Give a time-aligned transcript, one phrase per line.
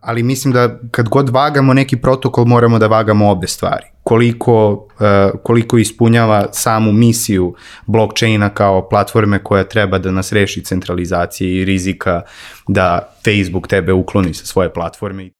[0.00, 3.86] ali mislim da kad god vagamo neki protokol moramo da vagamo obe stvari.
[4.02, 7.54] Koliko, uh, koliko ispunjava samu misiju
[7.86, 12.22] blockchaina kao platforme koja treba da nas reši centralizacije i rizika
[12.68, 15.30] da Facebook tebe ukloni sa svoje platforme.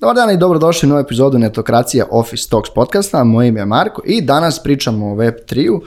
[0.00, 3.24] Dobar dan i dobrodošli u novu epizodu Netokracija Office Talks podcasta.
[3.24, 5.80] Moje ime je Marko i danas pričamo o Web3-u,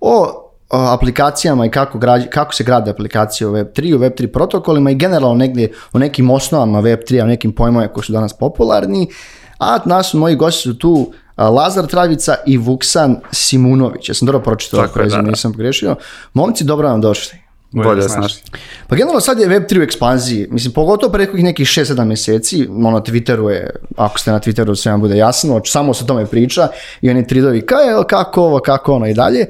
[0.00, 4.94] o aplikacijama i kako, građ, kako se grade aplikacije u Web3, u Web3 protokolima i
[4.94, 9.08] generalno negdje o nekim osnovama Web3, o nekim pojmovima koji su danas popularni.
[9.58, 14.08] A nas moji gosti su tu Lazar Travica i Vuksan Simunović.
[14.08, 15.96] Ja sam dobro pročitao ovo prezime, nisam pogrešio.
[16.34, 17.39] Momci, dobro vam došli.
[17.72, 18.32] Bolje znaš.
[18.88, 23.00] Pa generalno sad je Web3 u ekspanziji, mislim pogotovo preko nekih 6-7 mjeseci, ono na
[23.00, 26.68] Twitteru je, ako ste na Twitteru sve vam bude jasno, samo se o tome priča
[27.00, 29.46] i oni tridovi kaj, kako ovo, kako ono i dalje.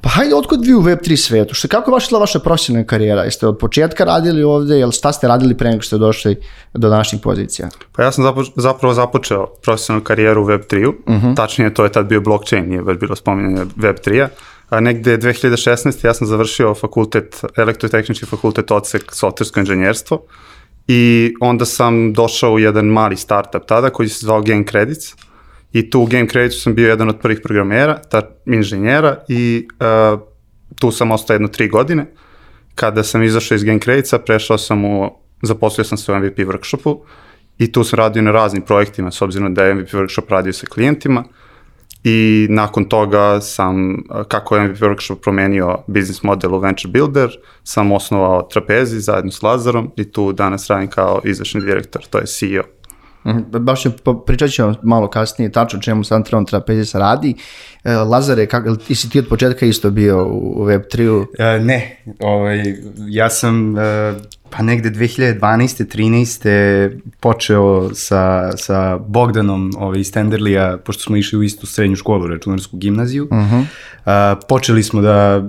[0.00, 1.54] Pa hajde, otkud vi u Web3 svetu?
[1.54, 3.22] Što, kako je vaša vaša profesionalna karijera?
[3.22, 6.36] Jeste od početka radili ovdje, jel šta ste radili pre nego što ste došli
[6.74, 7.68] do današnjih pozicija?
[7.92, 8.24] Pa ja sam
[8.56, 11.36] zapravo započeo profesionalnu karijeru u Web3-u, uh-huh.
[11.36, 14.28] tačnije to je tad bio blockchain, nije baš bilo spominjanje Web3-a.
[14.74, 16.06] A negde 2016.
[16.06, 20.24] ja sam završio fakultet, elektrotehnički fakultet odsek softversko inženjerstvo
[20.88, 25.14] i onda sam došao u jedan mali startup tada koji se zvao Game Credits
[25.72, 30.20] i tu u Game Creditsu sam bio jedan od prvih programera, ta inženjera i uh,
[30.80, 32.06] tu sam ostao jedno tri godine.
[32.74, 35.10] Kada sam izašao iz Game Creditsa, prešao sam u,
[35.42, 36.98] zaposlio sam se u MVP workshopu
[37.58, 40.66] i tu sam radio na raznim projektima, s obzirom da je MVP workshop radio sa
[40.66, 41.24] klijentima
[42.04, 47.30] i nakon toga sam, kako je MVP workshop promenio business model u Venture Builder,
[47.62, 52.26] sam osnovao Trapezi zajedno s Lazarom i tu danas radim kao izvršni direktor, to je
[52.26, 52.62] CEO.
[53.26, 53.90] Mhm, baš ću,
[54.26, 57.34] pričat ćemo malo kasnije tačno čemu Santron Trapezis radi.
[57.84, 61.26] E, Lazare, kak, ti si ti od početka isto bio u Web3-u?
[61.38, 62.62] E, ne, ovaj,
[63.08, 64.14] ja sam e,
[64.56, 65.40] pa negde 2012.
[65.84, 67.00] 13.
[67.20, 72.76] počeo sa, sa Bogdanom ovaj, iz Tenderlija, pošto smo išli u istu srednju školu, računarsku
[72.76, 73.24] gimnaziju.
[73.24, 73.60] Uh -huh.
[73.60, 75.42] uh, počeli smo da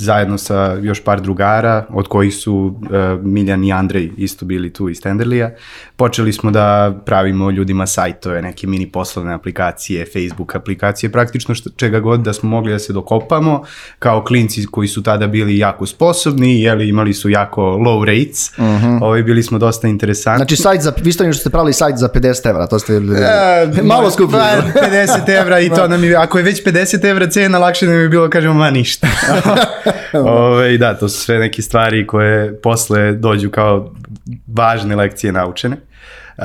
[0.00, 4.88] zajedno sa još par drugara, od kojih su uh, Miljan i Andrej isto bili tu
[4.88, 5.50] iz Tenderlija.
[5.96, 12.00] Počeli smo da pravimo ljudima sajtove, neke mini poslovne aplikacije, Facebook aplikacije, praktično što, čega
[12.00, 13.62] god da smo mogli da se dokopamo,
[13.98, 18.66] kao klinci koji su tada bili jako sposobni, jeli, imali su jako low rates, mhm.
[18.66, 18.98] -huh.
[19.02, 20.38] ovaj, bili smo dosta interesantni.
[20.38, 22.98] Znači, sajt za, vi ste što ste pravili sajt za 50 evra, to ste e,
[23.82, 24.40] malo skupili.
[24.40, 28.08] 50 evra i to nam je, ako je već 50 evra cena, lakše nam je
[28.08, 29.06] bilo, kažemo, ma ništa.
[30.14, 33.94] Ove, da, to su sve neke stvari koje posle dođu kao
[34.46, 35.76] važne lekcije naučene.
[36.38, 36.44] Uh,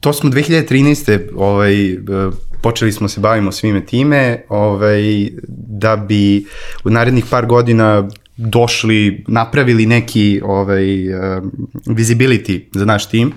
[0.00, 1.28] to smo 2013.
[1.36, 1.74] Ovaj,
[2.62, 6.46] počeli smo se bavimo svime time, ovaj, da bi
[6.84, 11.42] u narednih par godina došli, napravili neki ovaj, uh,
[11.86, 13.32] visibility za naš tim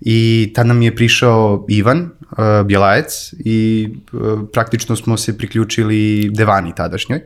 [0.00, 6.74] i tad nam je prišao Ivan uh, Bjelajec i uh, praktično smo se priključili Devani
[6.74, 7.20] tadašnjoj.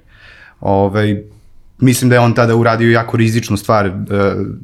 [0.60, 1.22] Ovaj,
[1.78, 3.90] mislim da je on tada uradio jako rizičnu stvar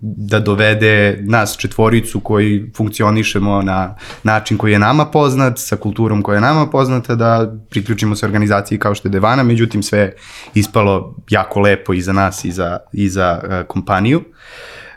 [0.02, 6.34] da dovede nas četvoricu koji funkcionišemo na način koji je nama poznat, sa kulturom koja
[6.34, 10.16] je nama poznata, da priključimo se organizaciji kao što je Devana, međutim sve je
[10.54, 14.22] ispalo jako lepo i za nas i za, i za uh, kompaniju.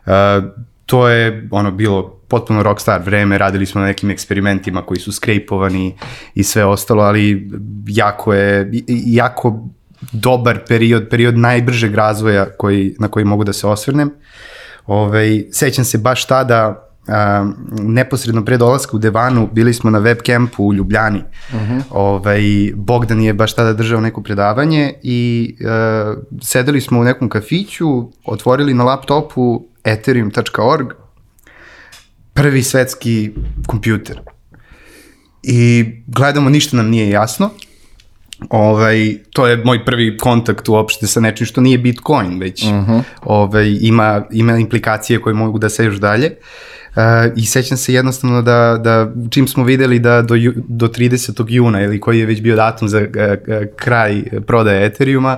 [0.06, 0.12] Uh,
[0.86, 5.96] to je ono bilo potpuno rockstar vreme, radili smo na nekim eksperimentima koji su skrejpovani
[6.36, 7.50] i sve ostalo, ali
[7.88, 8.72] jako je,
[9.06, 9.70] jako
[10.12, 14.12] dobar period, period najbržeg razvoja koji, na koji mogu da se osvrnem.
[14.86, 20.18] Ove, sećam se baš tada, a, neposredno pre dolaska u Devanu, bili smo na web
[20.26, 21.20] campu u Ljubljani.
[21.54, 21.82] Uh -huh.
[21.90, 22.40] Ove,
[22.76, 27.88] Bogdan je baš tada držao neko predavanje i a, sedeli smo u nekom kafiću,
[28.26, 30.88] otvorili na laptopu ethereum.org,
[32.34, 33.32] prvi svetski
[33.68, 34.20] kompjuter.
[35.44, 37.50] I gledamo, ništa nam nije jasno
[38.50, 42.92] Ovaj, to je moj prvi kontakt uopšte sa nečim što nije Bitcoin, već uh mhm.
[42.92, 43.02] -huh.
[43.24, 46.32] ovaj, ima, ima implikacije koje mogu da se još dalje.
[46.96, 47.02] Uh,
[47.36, 50.36] I sećam se jednostavno da, da čim smo videli da do,
[50.68, 51.46] do 30.
[51.48, 53.06] juna ili koji je već bio datum za uh,
[53.76, 55.38] kraj prodaje Ethereuma,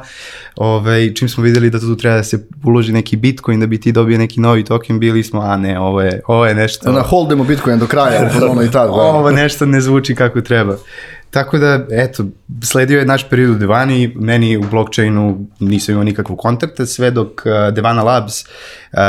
[0.56, 3.92] ovaj, čim smo videli da tu treba da se uloži neki Bitcoin da bi ti
[3.92, 6.92] dobio neki novi token, bili smo, a ne, ovo je, ovo je nešto...
[6.92, 8.94] Da holdemo Bitcoin do kraja, ono i tako.
[8.94, 10.78] ovo nešto ne zvuči kako treba.
[11.30, 12.26] Tako da, eto,
[12.64, 17.28] sledio je naš period u Devani, meni u blockchainu nisam imao nikakvog kontakta, sve dok
[17.28, 19.00] uh, Devana Labs uh,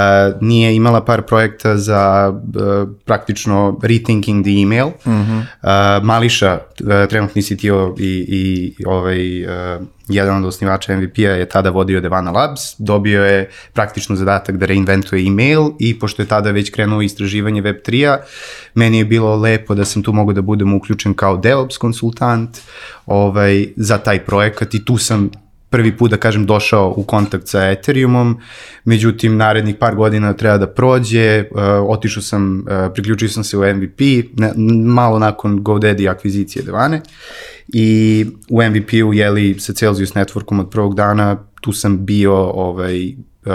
[0.41, 4.87] nije imala par projekta za uh, praktično rethinking the email.
[4.87, 5.39] Mm -hmm.
[5.39, 11.71] uh, Mališa, uh, trenutni CTO i, i ovaj, uh, jedan od osnivača MVP-a je tada
[11.71, 16.71] vodio Devana Labs, dobio je praktično zadatak da reinventuje email i pošto je tada već
[16.71, 18.19] krenuo istraživanje Web3-a,
[18.75, 22.59] meni je bilo lepo da sam tu mogu da budem uključen kao DevOps konsultant
[23.07, 25.31] ovaj, za taj projekat i tu sam
[25.71, 28.39] prvi put, da kažem, došao u kontakt sa Ethereumom,
[28.85, 33.61] međutim, narednih par godina treba da prođe, uh, otišao sam, uh, priključio sam se u
[33.61, 34.01] MVP,
[34.37, 34.53] ne,
[34.85, 37.01] malo nakon GoDaddy akvizicije Devane,
[37.69, 43.53] i u MVP-u, jeli, sa Celsius Networkom od prvog dana, tu sam bio ovaj, uh,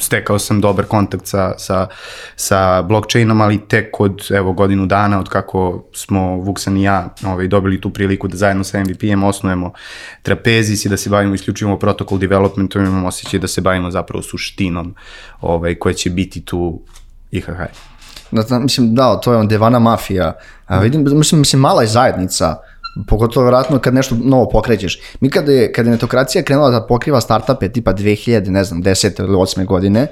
[0.00, 1.86] stekao sam dobar kontakt sa, sa,
[2.36, 7.48] sa blockchainom, ali tek od evo, godinu dana od kako smo Vuksan i ja ovaj,
[7.48, 9.72] dobili tu priliku da zajedno sa MVP-em osnujemo
[10.22, 14.94] Trapezis i da se bavimo isključivo protokol developmentom, imamo osjećaj da se bavimo zapravo suštinom
[15.40, 16.80] ovaj, koja će biti tu
[17.30, 17.60] IHH.
[18.30, 20.32] Da, mislim, da, to je on Devana mafija.
[20.66, 22.56] A vidim, mislim, mislim, mala je zajednica,
[23.06, 25.00] pogotovo vjerojatno kad nešto novo pokrećeš.
[25.20, 29.20] Mi kada je, kada je netokracija krenula da pokriva startupe tipa 2000, ne znam, 10
[29.20, 30.06] ili 8 godine,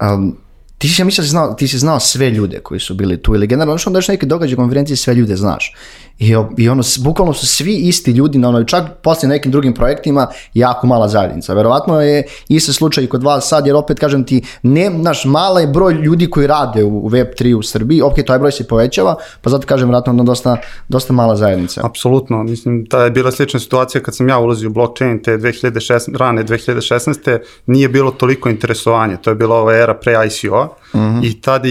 [0.00, 0.36] um,
[0.78, 3.46] ti si, ja mislim, znao, ti si znao sve ljude koji su bili tu ili
[3.46, 5.74] generalno što onda još neke događaje konferencije sve ljude znaš.
[6.18, 10.26] I, I ono, bukvalno su svi isti ljudi, na ono, čak poslije nekim drugim projektima,
[10.54, 11.54] jako mala zajednica.
[11.54, 15.60] Verovatno je isti slučaj i kod vas sad, jer opet kažem ti, ne, naš mala
[15.60, 19.50] je broj ljudi koji rade u Web3 u Srbiji, ok, taj broj se povećava, pa
[19.50, 20.56] zato kažem, vjerojatno ono dosta,
[20.88, 21.80] dosta mala zajednica.
[21.86, 26.16] Apsolutno, mislim, ta je bila slična situacija kad sam ja ulazio u blockchain te 2016,
[26.16, 27.38] rane 2016.
[27.66, 31.26] nije bilo toliko interesovanja, to je bila ova era pre ICO mm -hmm.
[31.26, 31.68] i tada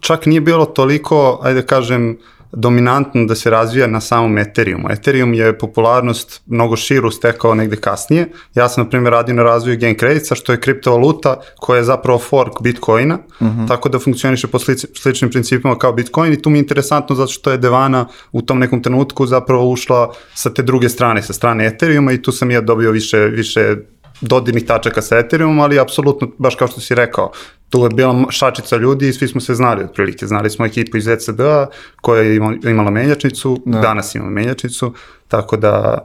[0.00, 2.18] čak nije bilo toliko, ajde da kažem,
[2.52, 4.90] dominantno da se razvija na samom Ethereumu.
[4.90, 8.28] Ethereum je popularnost mnogo širu stekao negde kasnije.
[8.54, 12.18] Ja sam, na primjer, radio na razvoju Gain Creditsa, što je kriptovaluta koja je zapravo
[12.18, 13.60] fork Bitcoina, uh mhm.
[13.60, 13.68] -huh.
[13.68, 17.32] tako da funkcioniše po slič, sličnim principima kao Bitcoin i tu mi je interesantno zato
[17.32, 21.66] što je Devana u tom nekom trenutku zapravo ušla sa te druge strane, sa strane
[21.66, 23.76] Ethereuma i tu sam ja dobio više, više
[24.20, 27.32] dodirnih tačaka sa Ethereumom, ali apsolutno, baš kao što si rekao,
[27.70, 30.26] tu je bila šačica ljudi i svi smo se znali otprilike.
[30.26, 31.66] Znali smo ekipu iz ECB-a
[32.00, 33.80] koja je imala menjačnicu, da.
[33.80, 34.94] danas ima menjačnicu,
[35.28, 35.98] tako da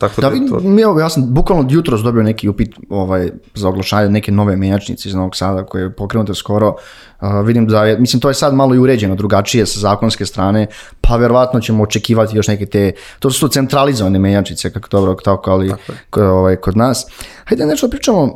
[0.00, 0.60] Tako da, da to...
[0.60, 5.08] mi, ja sam bukvalno od jutros dobio neki upit ovaj, za oglašanje neke nove menjačnice
[5.08, 6.68] iz Novog Sada koje je pokrenuto skoro.
[7.20, 10.66] Uh, vidim da je, mislim, to je sad malo i uređeno drugačije sa zakonske strane,
[11.00, 15.72] pa verovatno ćemo očekivati još neke te, to su centralizovane menjačnice, kako dobro, tako, ali
[15.86, 17.06] tako ovaj, kod nas.
[17.44, 18.30] Hajde nešto da pričamo uh,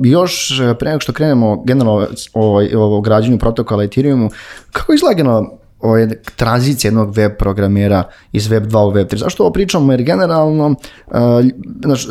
[0.00, 4.30] još pre nego što krenemo generalno ovaj, o građenju protokola Ethereumu,
[4.72, 5.42] kako izgleda
[5.80, 9.16] ovaj, tranzicija jednog web programera iz web 2 u web 3.
[9.16, 9.92] Zašto ovo pričamo?
[9.92, 11.14] Jer generalno uh,
[11.84, 12.06] znaš,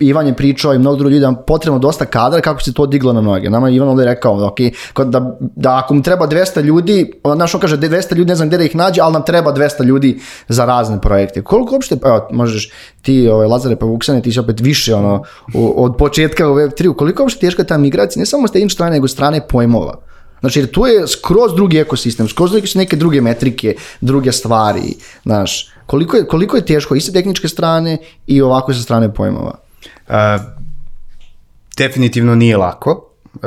[0.00, 3.12] Ivan je pričao i mnogo drugih ljudi da potrebno dosta kadra kako se to diglo
[3.12, 3.50] na noge.
[3.50, 4.74] Nama je Ivan ovdje rekao da, okay,
[5.04, 8.58] da, da ako mu treba 200 ljudi, znaš on kaže 200 ljudi ne znam gdje
[8.58, 11.42] da ih nađe, ali nam treba 200 ljudi za razne projekte.
[11.42, 12.70] Koliko uopšte, evo, možeš
[13.02, 15.22] ti, ovaj, Lazare pa Vuksane, ti si opet više ono,
[15.54, 18.92] od početka u web 3, koliko uopšte teška ta migracija, ne samo s te strane,
[18.92, 19.94] nego strane pojmova.
[20.44, 25.70] Znači, jer tu je skroz drugi ekosistem, skroz su neke druge metrike, druge stvari, znaš.
[25.86, 29.58] Koliko je, koliko je teško i sa tehničke strane i ovako sa strane pojmova?
[30.08, 30.14] Uh,
[31.76, 33.10] definitivno nije lako.
[33.34, 33.40] Uh,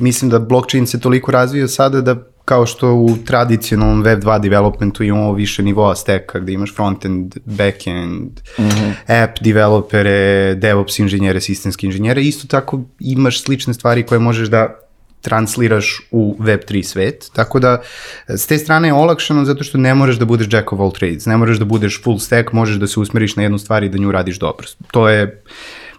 [0.00, 5.02] mislim da blockchain se toliko razvio sada da kao što u tradicionalnom Web 2 developmentu
[5.02, 9.22] imamo više nivoa steka gde imaš frontend, backend, mm -hmm.
[9.24, 14.83] app developere, DevOps inženjere, sistemske inženjere, isto tako imaš slične stvari koje možeš da
[15.24, 17.82] transliraš u Web3 svet, tako da
[18.28, 21.26] s te strane je olakšano zato što ne moraš da budeš jack of all trades,
[21.26, 23.98] ne moraš da budeš full stack, možeš da se usmeriš na jednu stvar i da
[23.98, 24.66] nju radiš dobro.
[24.92, 25.42] To je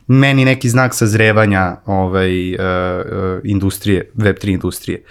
[0.07, 2.59] meni neki znak sazrevanja ovaj, uh,
[3.43, 5.03] industrije, Web3 industrije.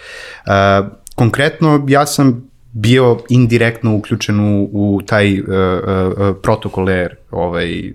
[0.46, 7.90] Uh, konkretno, ja sam bio indirektno uključen u, u taj uh, uh, protokol layer ovaj,
[7.90, 7.94] uh,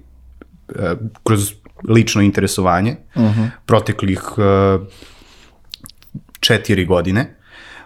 [1.24, 1.54] kroz
[1.88, 3.42] lično interesovanje uh mhm.
[3.42, 3.50] -huh.
[3.66, 4.88] proteklih uh,
[6.40, 7.36] četiri godine.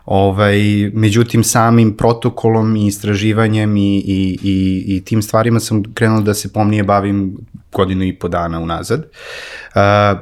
[0.05, 0.60] Ovaj,
[0.93, 6.53] međutim, samim protokolom i istraživanjem i, i, i, i tim stvarima sam krenuo da se
[6.53, 7.38] pomnije bavim
[7.72, 9.00] godinu i po dana unazad.
[9.00, 9.81] Uh,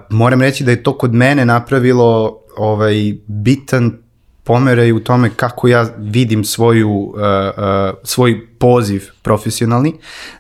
[0.10, 3.98] moram reći da je to kod mene napravilo ovaj bitan
[4.44, 9.94] pomeraj u tome kako ja vidim svoju, uh, uh, svoj poziv profesionalni,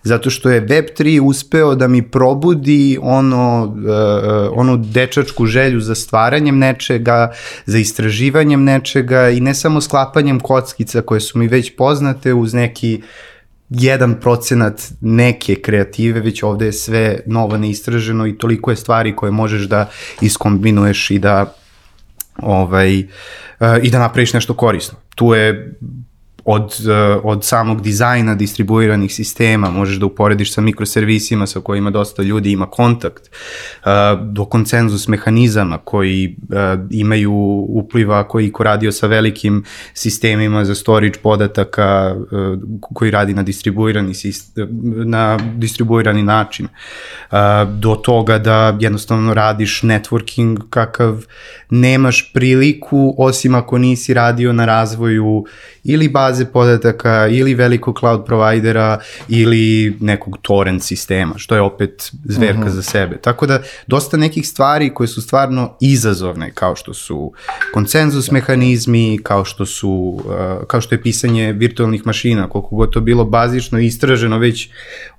[0.03, 6.57] zato što je Web3 uspeo da mi probudi ono, uh, onu dečačku želju za stvaranjem
[6.57, 7.31] nečega,
[7.65, 13.01] za istraživanjem nečega i ne samo sklapanjem kockica koje su mi već poznate uz neki
[13.69, 19.31] jedan procenat neke kreative, već ovde je sve novo neistraženo i toliko je stvari koje
[19.31, 19.89] možeš da
[20.21, 21.53] iskombinuješ i da
[22.41, 23.05] ovaj, uh,
[23.81, 24.97] i da napraviš nešto korisno.
[25.15, 25.73] Tu je
[26.45, 32.23] od, uh, od samog dizajna distribuiranih sistema, možeš da uporediš sa mikroservisima sa kojima dosta
[32.23, 33.87] ljudi ima kontakt, uh,
[34.21, 36.57] do koncenzus mehanizama koji uh,
[36.89, 37.33] imaju
[37.69, 42.15] upliva koji ko radio sa velikim sistemima za storage podataka
[42.93, 44.67] koji radi na distribuirani, sistem,
[45.05, 46.67] na distribuirani način,
[47.79, 51.25] do toga da jednostavno radiš networking kakav
[51.69, 55.45] nemaš priliku osim ako nisi radio na razvoju
[55.83, 62.59] ili baze podataka ili velikog cloud provajdera ili nekog torrent sistema, što je opet zverka
[62.59, 62.69] uh -huh.
[62.69, 63.17] za sebe.
[63.17, 67.33] Tako da dosta nekih stvari koje su stvarno izazovne, kao što su
[67.73, 73.01] konsenzus mehanizmi, kao što su uh, kao što je pisanje virtualnih mašina, koliko god to
[73.01, 74.69] bilo bazično i istraženo već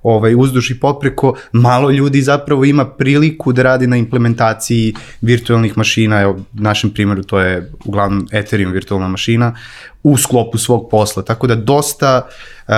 [0.03, 6.21] ovaj uzduš i popreko, malo ljudi zapravo ima priliku da radi na implementaciji virtualnih mašina,
[6.21, 9.55] evo našem primjeru to je uglavnom Ethereum virtualna mašina,
[10.03, 11.23] u sklopu svog posla.
[11.23, 12.27] Tako da dosta,
[12.67, 12.73] uh,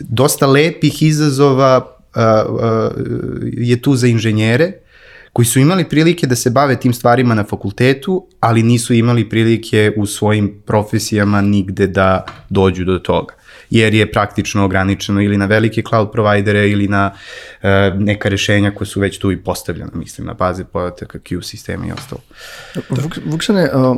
[0.00, 2.22] dosta lepih izazova uh,
[2.54, 2.60] uh,
[3.52, 4.72] je tu za inženjere
[5.32, 9.92] koji su imali prilike da se bave tim stvarima na fakultetu, ali nisu imali prilike
[9.96, 13.34] u svojim profesijama nigde da dođu do toga
[13.70, 17.10] jer je praktično ograničeno ili na velike cloud provajdere ili na
[17.62, 17.68] uh,
[18.00, 21.92] neka rešenja koja su već tu i postavljena, mislim, na baze podataka, Q sistema i
[21.92, 22.20] ostalo.
[23.24, 23.96] Vuksane, uh,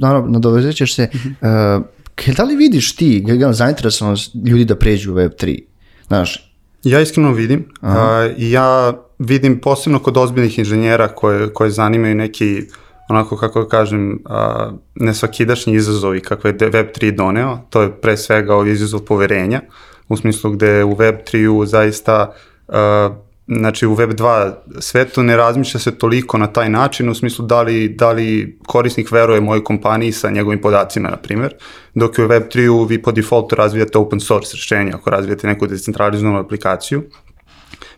[0.00, 1.84] naravno, nadovezat ćeš se, uh,
[2.36, 5.62] da li vidiš ti zainteresovanost ljudi da pređu u Web3?
[6.06, 6.48] Znaš,
[6.84, 7.64] Ja iskreno vidim.
[7.82, 7.88] Uh,
[8.36, 12.62] ja vidim posebno kod ozbiljnih inženjera koje, koje zanimaju neki
[13.08, 18.70] onako kako kažem, a, nesvakidašnji izazovi kakve je Web3 doneo, to je pre svega ovaj
[18.70, 19.60] izazov poverenja,
[20.08, 22.32] u smislu gde u Web3-u zaista
[22.68, 23.10] a,
[23.48, 27.88] znači u Web2 svetu ne razmišlja se toliko na taj način u smislu da li,
[27.88, 31.54] da li korisnik veruje mojoj kompaniji sa njegovim podacima, na primjer,
[31.94, 37.02] dok u Web3-u vi po defaultu razvijate open source rešenje ako razvijate neku decentralizovanu aplikaciju,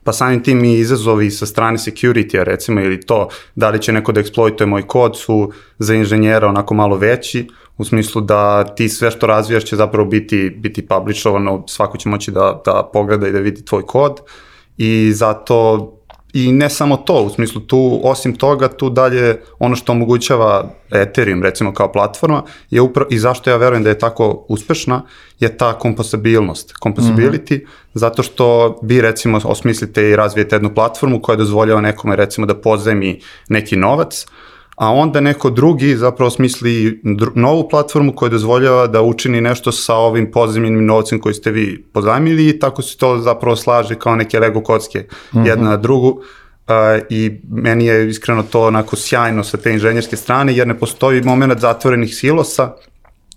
[0.04, 4.12] pa samim tim i izazovi sa strane security-a recimo ili to da li će neko
[4.12, 9.10] da eksploituje moj kod su za inženjera onako malo veći u smislu da ti sve
[9.10, 13.38] što razvijaš će zapravo biti, biti publishovano, svako će moći da, da pogleda i da
[13.38, 14.20] vidi tvoj kod
[14.82, 15.86] i zato
[16.32, 21.42] I ne samo to, u smislu tu, osim toga, tu dalje ono što omogućava Ethereum,
[21.42, 25.02] recimo kao platforma, je upravo, i zašto ja verujem da je tako uspešna,
[25.40, 27.94] je ta komposabilnost, composability, mm -hmm.
[27.94, 33.20] zato što vi recimo osmislite i razvijete jednu platformu koja dozvoljava nekome recimo da pozemi
[33.48, 34.26] neki novac,
[34.80, 37.00] a onda neko drugi zapravo smisli
[37.34, 42.48] novu platformu koja dozvoljava da učini nešto sa ovim pozemljenim novcem koji ste vi pozajmili
[42.48, 45.46] i tako se to zapravo slaže kao neke Lego kocke mm -hmm.
[45.46, 46.08] jedna na drugu.
[46.08, 51.22] Uh, i meni je iskreno to onako sjajno sa te inženjerske strane jer ne postoji
[51.22, 52.72] moment zatvorenih silosa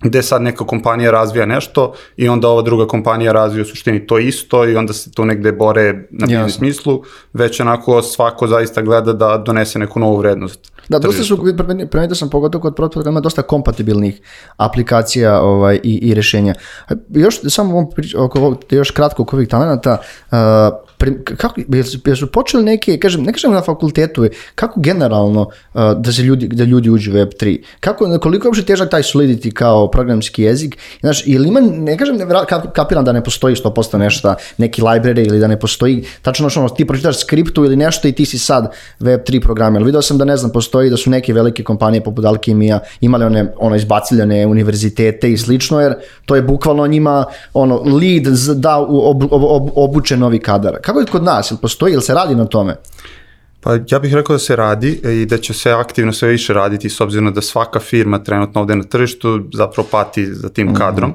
[0.01, 4.19] gde sad neka kompanija razvija nešto i onda ova druga kompanija razvija u suštini to
[4.19, 9.13] isto i onda se tu negde bore na biznis smislu, već onako svako zaista gleda
[9.13, 10.73] da donese neku novu vrednost.
[10.89, 11.37] Da, dosta su,
[11.91, 14.21] primetio sam pogotovo kod protokol, ima dosta kompatibilnih
[14.57, 16.53] aplikacija ovaj, i, i rešenja.
[17.09, 19.97] Još samo oko, još kratko oko ovih talenata,
[20.31, 20.37] uh,
[21.37, 21.61] kako,
[22.05, 26.63] jesu počeli neke, kažem, ne kažem na fakultetu, kako generalno uh, da se ljudi, da
[26.63, 27.61] ljudi uđu u Web3?
[27.79, 30.77] Kako, koliko je uopšte težak taj Solidity kao programski jezik?
[31.01, 32.25] Znaš, ili ima, ne kažem, ne,
[32.73, 36.87] kapiram da ne postoji 100% nešto, neki library ili da ne postoji, tačno što ti
[36.87, 40.37] pročitaš skriptu ili nešto i ti si sad Web3 program, ali video sam da ne
[40.37, 45.37] znam, postoji da su neke velike kompanije poput Alkimija imale one, ono izbaciljene univerzitete i
[45.37, 45.95] slično, jer
[46.25, 48.23] to je bukvalno njima ono, lead
[48.55, 50.77] da ob, ob, ob, obuče novi kadar.
[50.81, 51.51] Kako je kod nas?
[51.51, 52.75] Ili postoji, ili se radi na tome?
[53.61, 56.89] Pa ja bih rekao da se radi i da će se aktivno sve više raditi
[56.89, 60.77] s obzirom da svaka firma trenutno ovde na tržištu zapravo pati za tim mm -hmm.
[60.77, 61.13] kadrom.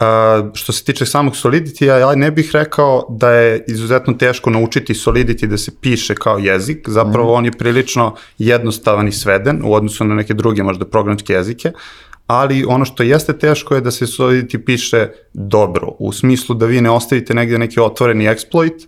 [0.00, 4.94] Uh, što se tiče samog Solidity, ja ne bih rekao da je izuzetno teško naučiti
[4.94, 7.36] Solidity da se piše kao jezik, zapravo mm.
[7.36, 11.72] on je prilično jednostavan i sveden u odnosu na neke druge možda programske jezike,
[12.26, 16.80] ali ono što jeste teško je da se Solidity piše dobro, u smislu da vi
[16.80, 18.86] ne ostavite negde neki otvoreni exploit,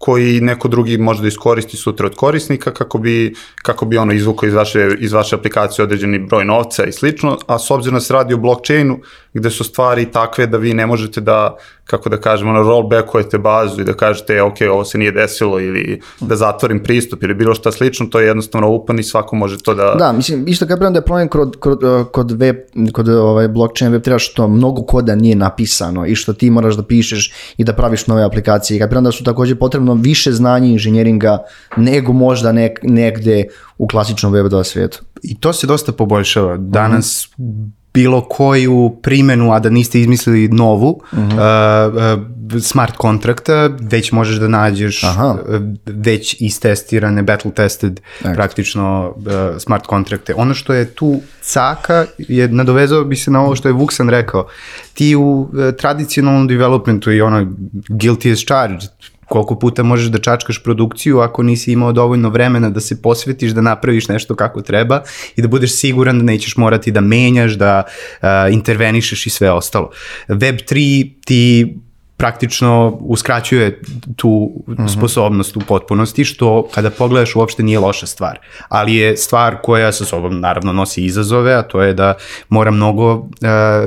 [0.00, 4.46] koji neko drugi može da iskoristi sutra od korisnika kako bi, kako bi ono izvukao
[4.46, 8.12] iz vaše, iz vaše aplikacije određeni broj novca i slično, a s obzirom da se
[8.12, 9.00] radi o blockchainu
[9.34, 11.56] gde su stvari takve da vi ne možete da
[11.90, 15.60] kako da kažemo, ono, rollbackujete bazu i da kažete, e, ok, ovo se nije desilo
[15.60, 19.58] ili da zatvorim pristup ili bilo šta slično, to je jednostavno open i svako može
[19.58, 19.94] to da...
[19.98, 21.80] Da, mislim, isto kapiram da je problem kod, kod,
[22.12, 22.56] kod, web,
[22.92, 26.82] kod ovaj blockchain web treba što mnogo koda nije napisano i što ti moraš da
[26.82, 28.80] pišeš i da praviš nove aplikacije.
[28.80, 31.38] Kapiram da su takođe potrebno više znanja inženjeringa
[31.76, 33.44] nego možda nek, negde
[33.78, 35.02] u klasičnom web 2 svijetu.
[35.22, 36.56] I to se dosta poboljšava.
[36.56, 42.14] Danas mm -hmm bilo koju primenu, a da niste izmislili novu uh -huh.
[42.14, 45.38] uh, smart kontrakta, već možeš da nađeš Aha.
[45.86, 48.34] već istestirane, battle tested Eks.
[48.34, 49.22] praktično uh,
[49.58, 50.34] smart kontrakte.
[50.36, 54.46] Ono što je tu caka, je, nadovezao bi se na ovo što je Vuksan rekao,
[54.94, 57.46] ti u uh, tradicionalnom developmentu i ono
[57.88, 58.90] guilty as charged,
[59.30, 63.60] koliko puta možeš da čačkaš produkciju ako nisi imao dovoljno vremena da se posvetiš, da
[63.60, 65.02] napraviš nešto kako treba
[65.36, 69.90] i da budeš siguran da nećeš morati da menjaš, da uh, intervenišeš i sve ostalo.
[70.28, 71.74] Web 3 ti
[72.20, 73.80] praktično uskraćuje
[74.16, 74.98] tu mm -hmm.
[74.98, 78.38] sposobnost u potpunosti, što kada pogledaš uopšte nije loša stvar.
[78.68, 82.14] Ali je stvar koja sa sobom naravno nosi izazove, a to je da
[82.48, 83.28] mora mnogo uh,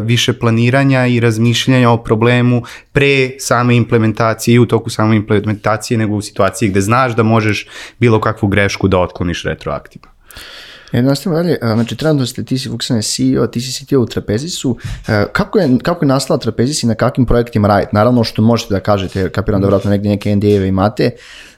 [0.02, 6.16] više planiranja i razmišljanja o problemu pre same implementacije i u toku same implementacije nego
[6.16, 7.68] u situaciji gde znaš da možeš
[8.00, 10.10] bilo kakvu grešku da otkloniš retroaktivno.
[10.94, 14.78] E, nastavimo dalje, znači trenutno ste, ti si Vuksane CEO, ti si CTO u Trapezisu,
[15.08, 17.90] e, kako je, kako je nastala Trapezis i na kakvim projektima radite?
[17.94, 21.10] Naravno što možete da kažete, kapiram da vratno negdje neke NDA-eve imate,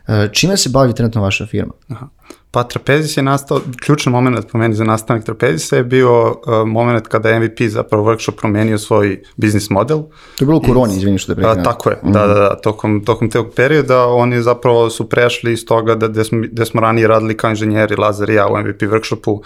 [0.08, 1.74] e, čime se bavi trenutno vaša firma?
[1.89, 2.08] Aha.
[2.55, 6.35] Pa Trapezis je nastao, ključan moment po meni za nastanak Trapezisa je bio uh,
[6.67, 9.97] moment kada je MVP zapravo workshop promenio svoj biznis model.
[9.97, 11.63] To je bilo u koroni, izvini što te prekinem.
[11.63, 12.13] Tako je, mm -hmm.
[12.13, 16.24] da, da, da, tokom, tokom tog perioda oni zapravo su prešli iz toga da gde
[16.24, 19.41] smo, gde smo ranije radili kao inženjeri Lazar i ja u MVP workshopu uh,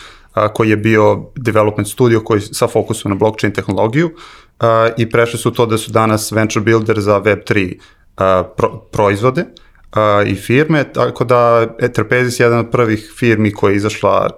[0.54, 5.52] koji je bio development studio koji sa fokusom na blockchain tehnologiju uh, i prešli su
[5.52, 9.46] to da su danas venture builder za Web3 uh, pro, proizvode.
[9.92, 14.30] A, i firme, tako da Trapezis je jedan od prvih firmi koja je izašla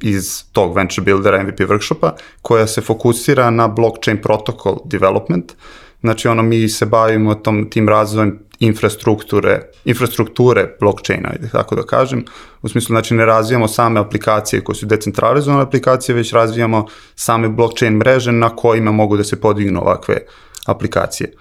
[0.00, 2.10] iz tog venture buildera MVP workshopa,
[2.42, 5.52] koja se fokusira na blockchain protocol development.
[6.00, 12.24] Znači, ono, mi se bavimo tom, tim razvojem infrastrukture, infrastrukture blockchaina, tako da kažem.
[12.62, 17.96] U smislu, znači, ne razvijamo same aplikacije koje su decentralizovane aplikacije, već razvijamo same blockchain
[17.96, 20.18] mreže na kojima mogu da se podignu ovakve
[20.66, 21.32] aplikacije.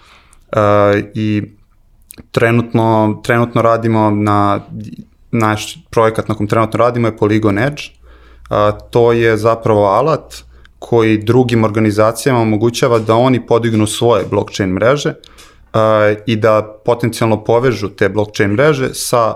[0.51, 0.59] Uh,
[1.13, 1.43] I
[2.31, 4.61] trenutno, trenutno radimo na,
[5.31, 7.81] naš projekat na kom trenutno radimo je Polygon Edge.
[8.49, 10.43] A, to je zapravo alat
[10.79, 15.13] koji drugim organizacijama omogućava da oni podignu svoje blockchain mreže
[15.73, 19.33] a, i da potencijalno povežu te blockchain mreže sa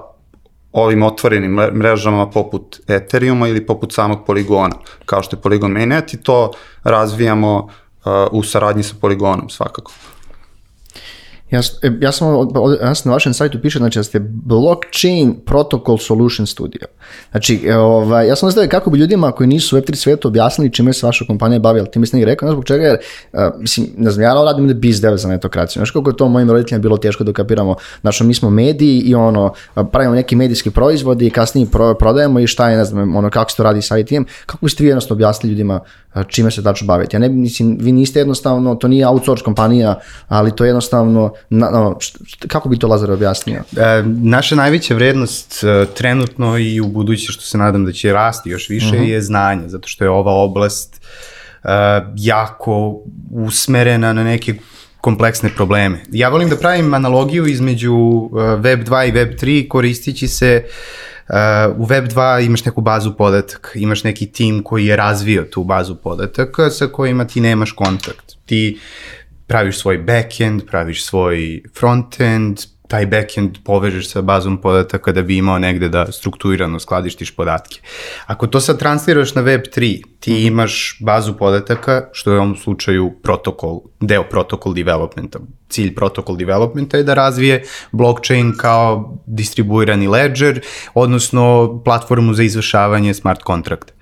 [0.72, 4.76] ovim otvorenim mrežama poput Ethereuma ili poput samog Poligona,
[5.06, 6.52] kao što je Polygon Mainnet i to
[6.84, 9.92] razvijamo uh, u saradnji sa Polygonom svakako.
[11.52, 12.28] Ja, e, ja sam,
[12.82, 16.88] ja sam na vašem sajtu piše znači da ste Blockchain Protocol Solution Studio.
[17.32, 20.74] Znači, e, ovaj, ja sam nastavio kako bi ljudima koji nisu u Web3 svetu objasnili
[20.74, 22.98] čime se vaša kompanija bavi, ali ti mislim rekao, znaš zbog čega, jer,
[23.34, 25.80] uh, mislim, ne znam, ja radim da biz dev za netokraciju.
[25.80, 29.16] Znaš kako je to mojim roditeljima bilo teško da kapiramo, znači, mi smo mediji i
[29.16, 29.54] ono,
[29.92, 33.52] pravimo neki medijski proizvodi i kasnije pro, prodajemo i šta je, ne znam, ono, kako
[33.52, 35.80] se to radi sa ITM, kako biste vi jednostavno objasnili ljudima
[36.24, 37.16] čime se tačno bavite.
[37.16, 41.70] Ja ne, mislim, vi niste jednostavno, to nije outsource kompanija, ali to je jednostavno, na,
[41.70, 41.98] no,
[42.48, 43.62] kako bi to Lazar objasnio?
[43.78, 48.50] E, naša najveća vrednost e, trenutno i u buduće, što se nadam da će rasti
[48.50, 49.04] još više, uh mhm.
[49.04, 49.10] -huh.
[49.10, 50.96] je znanje, zato što je ova oblast
[51.64, 51.70] e,
[52.16, 53.02] jako
[53.32, 54.56] usmerena na neke
[55.02, 56.04] kompleksne probleme.
[56.12, 60.72] Ja volim da pravim analogiju između Web 2 i Web 3 koristići se uh,
[61.17, 61.17] Uh,
[61.78, 66.70] u Web2 imaš neku bazu podataka, imaš neki tim koji je razvio tu bazu podataka
[66.70, 68.34] sa kojima ti nemaš kontakt.
[68.46, 68.80] Ti
[69.48, 75.60] praviš svoj backend, praviš svoj frontend, taj backend povežeš sa bazom podataka da bi imao
[75.60, 77.80] negde da strukturirano skladištiš podatke.
[78.26, 80.48] Ako to sad transliraš na Web3, ti mhm.
[80.48, 85.40] imaš bazu podataka, što je u ovom slučaju protokol, deo protokol developmenta.
[85.70, 90.62] Cilj protokol developmenta je da razvije blockchain kao distribuirani ledger,
[90.94, 93.94] odnosno platformu za izvršavanje smart kontrakta.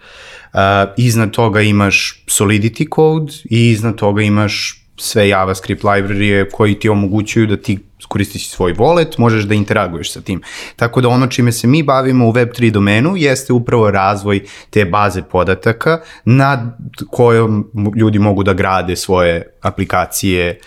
[0.56, 0.60] Uh,
[0.98, 7.48] iznad toga imaš Solidity code i iznad toga imaš sve JavaScript library koji ti omogućuju
[7.48, 10.42] da ti koristiš svoj wallet, možeš da interaguješ sa tim.
[10.76, 15.22] Tako da ono čime se mi bavimo u Web3 domenu jeste upravo razvoj te baze
[15.22, 16.78] podataka na
[17.12, 20.60] kojom ljudi mogu da grade svoje aplikacije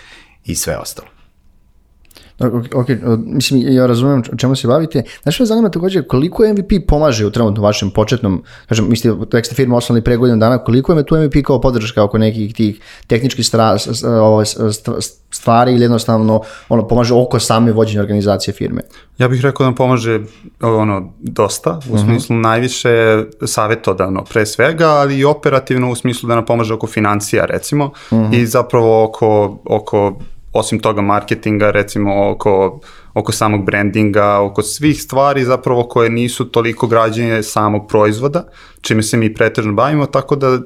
[0.44, 1.17] i sve ostalo.
[2.74, 2.86] Ok,
[3.24, 5.02] mislim, ja razumijem čemu se bavite.
[5.22, 9.54] Znaš me zanima takođe koliko MVP pomaže u trenutno vašem početnom, kažem, mislite, tek ste
[9.54, 13.46] firma osnovali pre godinu dana, koliko je tu MVP kao podrška oko nekih tih tehničkih
[13.46, 13.76] stra,
[15.30, 18.82] stvari ili jednostavno ono, pomaže oko same vođenja organizacije firme?
[19.18, 20.20] Ja bih rekao da pomaže
[20.60, 21.94] ono, dosta, u uh mhm.
[21.94, 22.04] -huh.
[22.04, 27.44] smislu najviše savjetodavno pre svega, ali i operativno u smislu da nam pomaže oko financija
[27.44, 28.26] recimo uh mhm.
[28.26, 28.42] -huh.
[28.42, 30.18] i zapravo oko, oko
[30.58, 32.80] osim toga marketinga, recimo oko,
[33.14, 38.44] oko samog brandinga, oko svih stvari zapravo koje nisu toliko građenje samog proizvoda,
[38.80, 40.58] čime se mi pretežno bavimo, tako da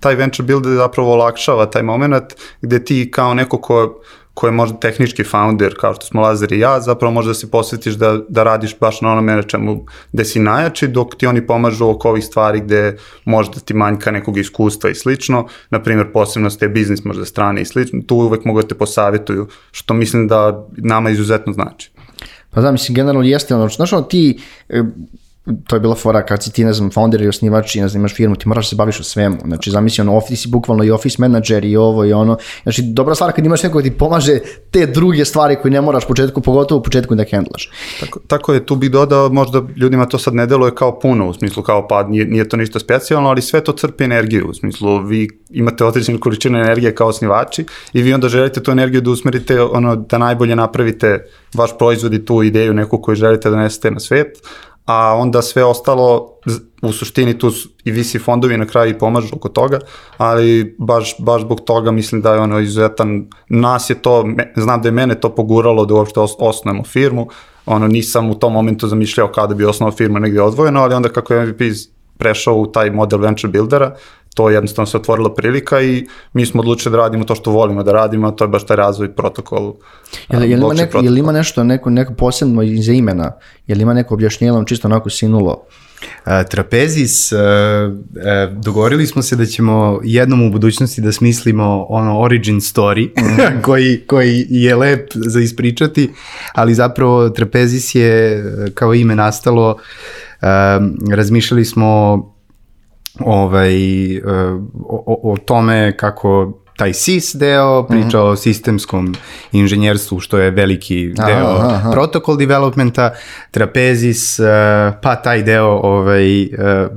[0.00, 4.00] taj venture builder zapravo olakšava taj moment gde ti kao neko ko
[4.38, 7.94] ko je možda tehnički founder, kao što smo Lazar i ja, zapravo možda se posvetiš
[7.94, 11.88] da, da radiš baš na onome na čemu gde si najjači, dok ti oni pomažu
[11.88, 16.68] oko ovih stvari gde možda ti manjka nekog iskustva i slično, na primjer posebno ste
[16.68, 21.10] biznis možda strane i slično, tu uvek mogu da te posavetuju, što mislim da nama
[21.10, 21.90] izuzetno znači.
[22.50, 24.82] Pa da, mislim, generalno jeste ono, znaš ono ti, e,
[25.66, 28.00] to je bila fora kad si ti, ne znam, founder i osnivač i ne znam,
[28.00, 29.36] imaš firmu, ti moraš da se baviš o svemu.
[29.44, 32.36] Znači, zamisli ono, office si bukvalno i office manager i ovo i ono.
[32.62, 34.38] Znači, dobra stvar kad imaš neko ti pomaže
[34.70, 37.70] te druge stvari koje ne moraš početku, pogotovo u početku da handlaš.
[38.00, 41.34] Tako, tako je, tu bih dodao, možda ljudima to sad ne deluje kao puno, u
[41.34, 45.02] smislu kao pa nije, nije to ništa specijalno, ali sve to crpi energiju, u smislu
[45.02, 49.62] vi imate određenu količinu energije kao osnivači i vi onda želite tu energiju da usmerite,
[49.62, 54.00] ono, da najbolje napravite vaš proizvod i tu ideju neku koju želite da nesete na
[54.00, 54.38] svet,
[54.88, 56.28] a onda sve ostalo
[56.82, 57.50] u suštini tu
[57.84, 59.78] i visi fondovi na kraju i pomažu oko toga,
[60.16, 64.24] ali baš, baš zbog toga mislim da je ono izuzetan, nas je to,
[64.56, 67.28] znam da je mene to poguralo da uopšte os, osnovemo firmu,
[67.66, 71.34] ono nisam u tom momentu zamišljao kada bi osnovao firmu negdje odvojeno, ali onda kako
[71.34, 71.60] je MVP
[72.18, 73.94] prešao u taj model venture buildera,
[74.34, 77.92] to jednostavno se otvorila prilika i mi smo odlučili da radimo to što volimo da
[77.92, 79.74] radimo, a to je baš taj razvoj protokol.
[80.28, 83.32] Jel, jel, ima, neko, jel ima nešto, neko, neko posebno iza imena?
[83.66, 85.64] Jel ima neko objašnjenje, čisto onako sinulo?
[86.24, 92.20] A, trapezis, a, a, dogovorili smo se da ćemo jednom u budućnosti da smislimo ono
[92.20, 93.62] origin story mm.
[93.66, 96.10] koji, koji je lep za ispričati,
[96.54, 99.76] ali zapravo trapezis je kao ime nastalo,
[100.40, 102.22] a, razmišljali smo
[103.20, 104.20] ovaj, e,
[104.84, 108.32] o, o tome kako taj SIS deo, priča mm -hmm.
[108.32, 109.14] o sistemskom
[109.52, 111.90] inženjerstvu, što je veliki deo aha, aha.
[111.90, 113.14] protokol developmenta,
[113.50, 114.46] trapezis, uh,
[115.02, 116.48] pa taj deo, ovaj, uh,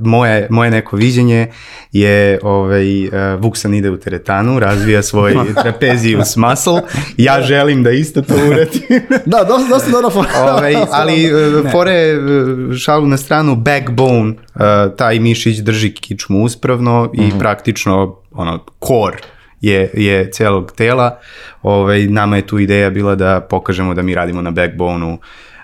[0.04, 1.48] moje, moje neko viđenje
[1.92, 6.80] je ovaj, uh, Vuksan ide u teretanu, razvija svoj trapezijus muscle,
[7.16, 8.82] ja želim da isto to uradim.
[9.32, 10.10] da, dosta, dosta dobro
[10.42, 11.30] ovaj, ali
[11.72, 12.14] fore
[12.78, 14.34] šalu na stranu, backbone,
[14.96, 17.38] taj mišić drži kičmu uspravno i mm -hmm.
[17.38, 19.18] praktično ono, core
[19.62, 21.18] je, je celog tela.
[21.62, 25.18] Ovaj, nama je tu ideja bila da pokažemo da mi radimo na backbone-u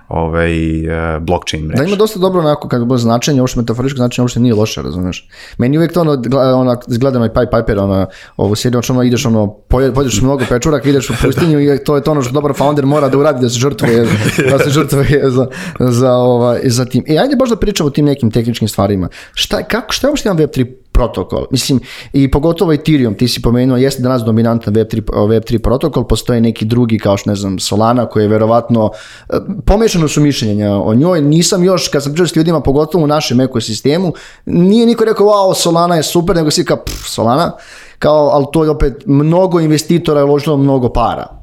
[0.09, 1.83] ovaj, uh, blockchain mreže.
[1.83, 5.29] Da ima dosta dobro onako kako bilo značenje, uopšte metaforičko značenje uopšte nije loše, razumeš.
[5.59, 6.13] Meni uvijek to ono,
[6.57, 8.07] ono gledam i Pied Piper, ono,
[8.37, 12.11] ovo seriju, ono ideš ono, pojedeš mnogo pečuraka, ideš u pustinju i to je to
[12.11, 14.07] ono što dobar founder mora da uradi, da se žrtvuje,
[14.51, 15.47] da se žrtvuje za,
[15.79, 17.05] za, ovaj, za tim.
[17.09, 19.09] E, ajde baš da pričamo o tim nekim tehničkim stvarima.
[19.35, 20.67] Šta, kako, šta je uopšte jedan Web3
[20.99, 21.47] protokol.
[21.51, 21.81] Mislim,
[22.13, 26.99] i pogotovo Ethereum, ti si pomenuo, jeste danas dominantan Web3, Web3 protokol, postoje neki drugi
[26.99, 28.91] kao što ne znam, Solana, koji je verovatno,
[29.29, 33.07] e, pomešano su mišljenja o njoj, nisam još, kad sam pričao s ljudima, pogotovo u
[33.07, 34.13] našem ekosistemu,
[34.47, 37.53] nije niko rekao, wow, Solana je super, nego si kao, pff, Solana,
[37.99, 41.39] kao, ali to je opet, mnogo investitora je uložilo mnogo para.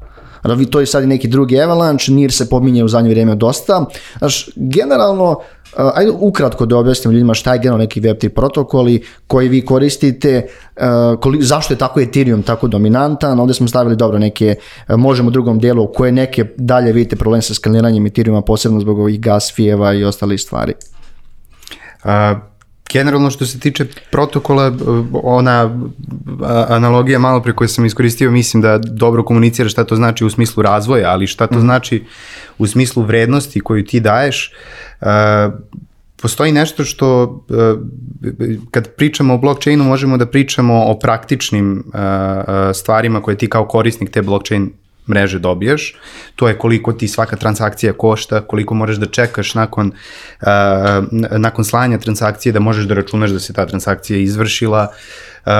[0.70, 3.84] To je sad neki drugi Avalanche, NIR se pominje u zadnje vrijeme dosta.
[4.18, 5.40] Znaš, generalno,
[5.94, 11.20] ajde ukratko da objasnim ljudima šta je generalno neki Web3 protokoli koji vi koristite, uh,
[11.20, 14.56] koli, zašto je tako Ethereum tako dominantan, ovdje smo stavili dobro neke,
[14.88, 18.98] uh, možemo u drugom dijelu, koje neke dalje vidite problem sa skaliranjem Ethereuma, posebno zbog
[18.98, 20.74] ovih gas fijeva i ostalih stvari.
[22.04, 22.55] Uh,
[22.92, 24.72] generalno što se tiče protokola,
[25.12, 25.78] ona
[26.68, 30.62] analogija malo pre koje sam iskoristio, mislim da dobro komunicira šta to znači u smislu
[30.62, 31.60] razvoja, ali šta to mm.
[31.60, 32.04] znači
[32.58, 34.52] u smislu vrednosti koju ti daješ.
[36.22, 37.40] Postoji nešto što,
[38.70, 41.84] kad pričamo o blockchainu, možemo da pričamo o praktičnim
[42.74, 44.72] stvarima koje ti kao korisnik te blockchain
[45.06, 45.94] mreže dobiješ,
[46.36, 49.92] to je koliko ti svaka transakcija košta, koliko moraš da čekaš nakon,
[50.42, 50.48] uh,
[51.38, 54.88] nakon slanja transakcije da možeš da računaš da se ta transakcija izvršila.
[55.46, 55.52] Uh,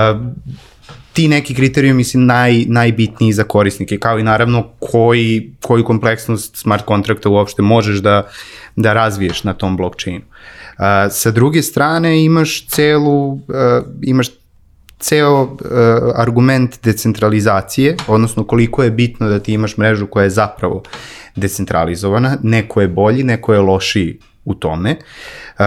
[1.12, 6.84] ti neki kriterijumi su naj, najbitniji za korisnike, kao i naravno koji, koju kompleksnost smart
[6.84, 8.28] kontrakta uopšte možeš da,
[8.76, 10.24] da razviješ na tom blockchainu.
[10.24, 13.40] Uh, sa druge strane imaš celu, uh,
[14.02, 14.28] imaš
[14.98, 15.58] ceo uh,
[16.14, 20.82] argument decentralizacije, odnosno koliko je bitno da ti imaš mrežu koja je zapravo
[21.36, 25.64] decentralizovana, neko je bolji, neko je lošiji u tome, uh,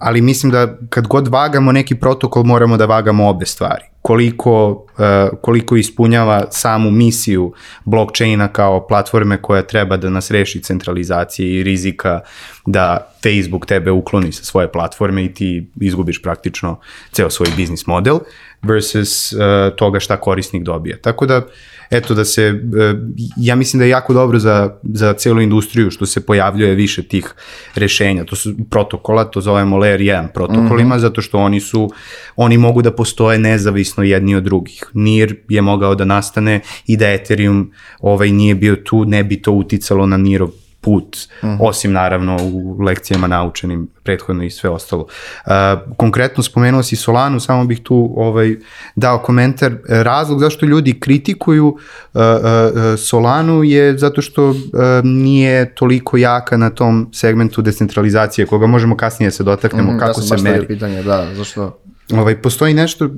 [0.00, 3.84] ali mislim da kad god vagamo neki protokol moramo da vagamo obe stvari.
[4.02, 7.52] Koliko, uh, koliko ispunjava samu misiju
[7.84, 12.20] blockchaina kao platforme koja treba da nas reši centralizacije i rizika
[12.66, 16.80] da Facebook tebe ukloni sa svoje platforme i ti izgubiš praktično
[17.12, 18.18] ceo svoj biznis model
[18.62, 19.40] versus uh,
[19.76, 20.96] toga šta korisnik dobija.
[20.96, 21.42] Tako da,
[21.90, 22.98] eto da se, uh,
[23.36, 27.34] ja mislim da je jako dobro za, za celu industriju što se pojavljuje više tih
[27.74, 28.24] rešenja.
[28.24, 31.00] To su protokola, to zovemo layer 1 protokolima, mm -hmm.
[31.00, 31.90] zato što oni su,
[32.36, 34.84] oni mogu da postoje nezavisno jedni od drugih.
[34.92, 39.52] NIR je mogao da nastane i da Ethereum ovaj, nije bio tu, ne bi to
[39.52, 40.42] uticalo na NIR
[40.80, 41.56] put, uh mhm.
[41.56, 41.68] -huh.
[41.68, 45.02] osim naravno u lekcijama naučenim prethodno i sve ostalo.
[45.02, 45.52] Uh,
[45.96, 48.56] konkretno spomenuo si Solanu, samo bih tu ovaj,
[48.96, 49.76] dao komentar.
[49.88, 51.76] Razlog zašto ljudi kritikuju uh,
[52.14, 54.56] uh, Solanu je zato što uh,
[55.04, 60.20] nije toliko jaka na tom segmentu decentralizacije, koga možemo kasnije da se dotaknemo, mm, kako
[60.20, 60.66] se meri.
[60.66, 61.78] pitanje, da, zašto?
[62.12, 63.12] Ovaj, postoji nešto, uh,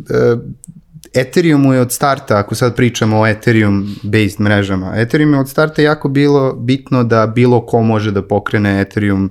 [1.15, 6.09] Ethereumu je od starta, ako sad pričamo o Ethereum-based mrežama, Ethereum je od starta jako
[6.09, 9.31] bilo bitno da bilo ko može da pokrene Ethereum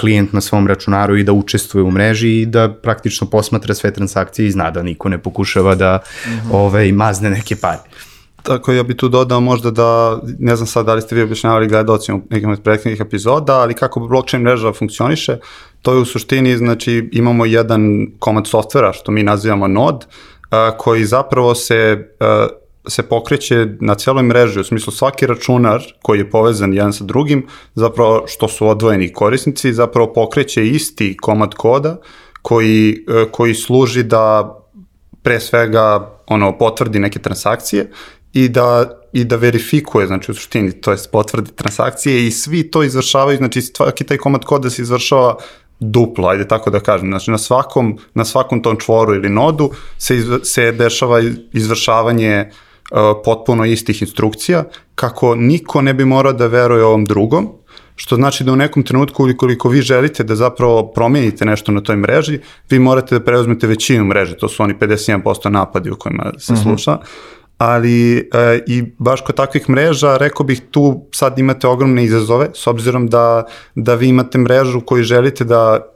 [0.00, 4.46] klijent na svom računaru i da učestvuje u mreži i da praktično posmatra sve transakcije
[4.46, 6.52] i zna da niko ne pokušava da mm -hmm.
[6.52, 7.82] ovaj, mazne neke pare.
[8.42, 11.68] Tako ja bih tu dodao možda da, ne znam sad da li ste vi objašnjavali
[11.68, 15.36] gledalcima u nekim od prethodnih epizoda, ali kako blockchain mreža funkcioniše,
[15.82, 20.06] to je u suštini, znači imamo jedan komad softvera što mi nazivamo node,
[20.78, 22.08] koji zapravo se
[22.88, 27.46] se pokreće na celoj mreži, u smislu svaki računar koji je povezan jedan sa drugim,
[27.74, 31.96] zapravo što su odvojeni korisnici, zapravo pokreće isti komad koda
[32.42, 34.56] koji, koji služi da
[35.22, 37.90] pre svega ono potvrdi neke transakcije
[38.32, 42.82] i da i da verifikuje, znači u suštini, to jest potvrdi transakcije i svi to
[42.82, 45.36] izvršavaju, znači svaki taj komad koda se izvršava
[45.82, 47.08] duplo, ajde tako da kažem.
[47.08, 51.20] Znači na svakom, na svakom tom čvoru ili nodu se, iz, se dešava
[51.52, 52.50] izvršavanje
[52.90, 54.64] uh, potpuno istih instrukcija
[54.94, 57.48] kako niko ne bi morao da veruje ovom drugom,
[57.96, 61.96] što znači da u nekom trenutku ukoliko vi želite da zapravo promenite nešto na toj
[61.96, 62.38] mreži,
[62.70, 66.62] vi morate da preuzmete većinu mreže, to su oni 51% napadi u kojima se mhm.
[66.62, 66.92] sluša.
[66.92, 72.04] Uh -huh ali e, i baš kod takvih mreža rekao bih tu sad imate ogromne
[72.04, 73.44] izazove s obzirom da,
[73.74, 75.86] da vi imate mrežu koju želite da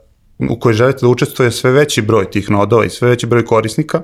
[0.49, 4.01] u kojoj želite da učestvuje sve veći broj tih nodova i sve veći broj korisnika,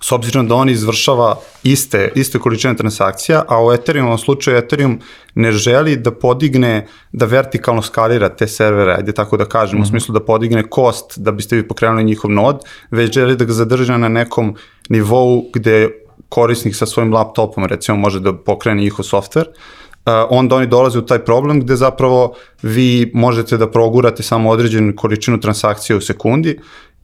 [0.00, 4.98] s obzirom da on izvršava iste, iste količine transakcija, a u Ethereum, u slučaju Ethereum
[5.34, 9.82] ne želi da podigne, da vertikalno skalira te servere, ajde tako da kažem, mm -hmm.
[9.82, 9.90] u mhm.
[9.90, 13.92] smislu da podigne kost da biste vi pokrenuli njihov nod, već želi da ga zadrži
[13.92, 14.56] na nekom
[14.88, 15.88] nivou gde
[16.28, 21.06] korisnik sa svojim laptopom recimo može da pokrene njihov softver, uh, onda oni dolaze u
[21.06, 26.58] taj problem gde zapravo vi možete da progurate samo određenu količinu transakcije u sekundi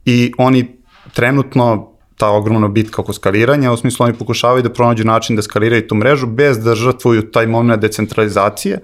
[0.05, 0.79] i oni
[1.12, 5.88] trenutno ta ogromna bitka oko skaliranja, u smislu oni pokušavaju da pronađu način da skaliraju
[5.88, 8.79] tu mrežu bez da žrtvuju taj moment decentralizacije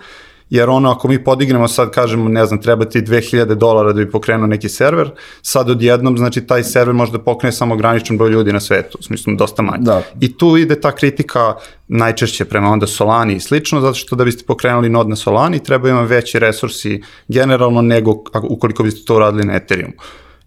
[0.51, 4.11] jer ono ako mi podignemo sad kažemo ne znam treba ti 2000 dolara da bi
[4.11, 5.11] pokrenuo neki server,
[5.43, 9.03] sad odjednom znači taj server može da pokrene samo ograničen broj ljudi na svetu, u
[9.03, 9.83] smislu dosta manje.
[9.83, 10.03] Da.
[10.21, 11.55] I tu ide ta kritika
[11.89, 15.89] najčešće prema onda Solani i slično, zato što da biste pokrenuli nod na Solani treba
[15.89, 19.93] ima veći resursi generalno nego ukoliko biste to uradili na Ethereumu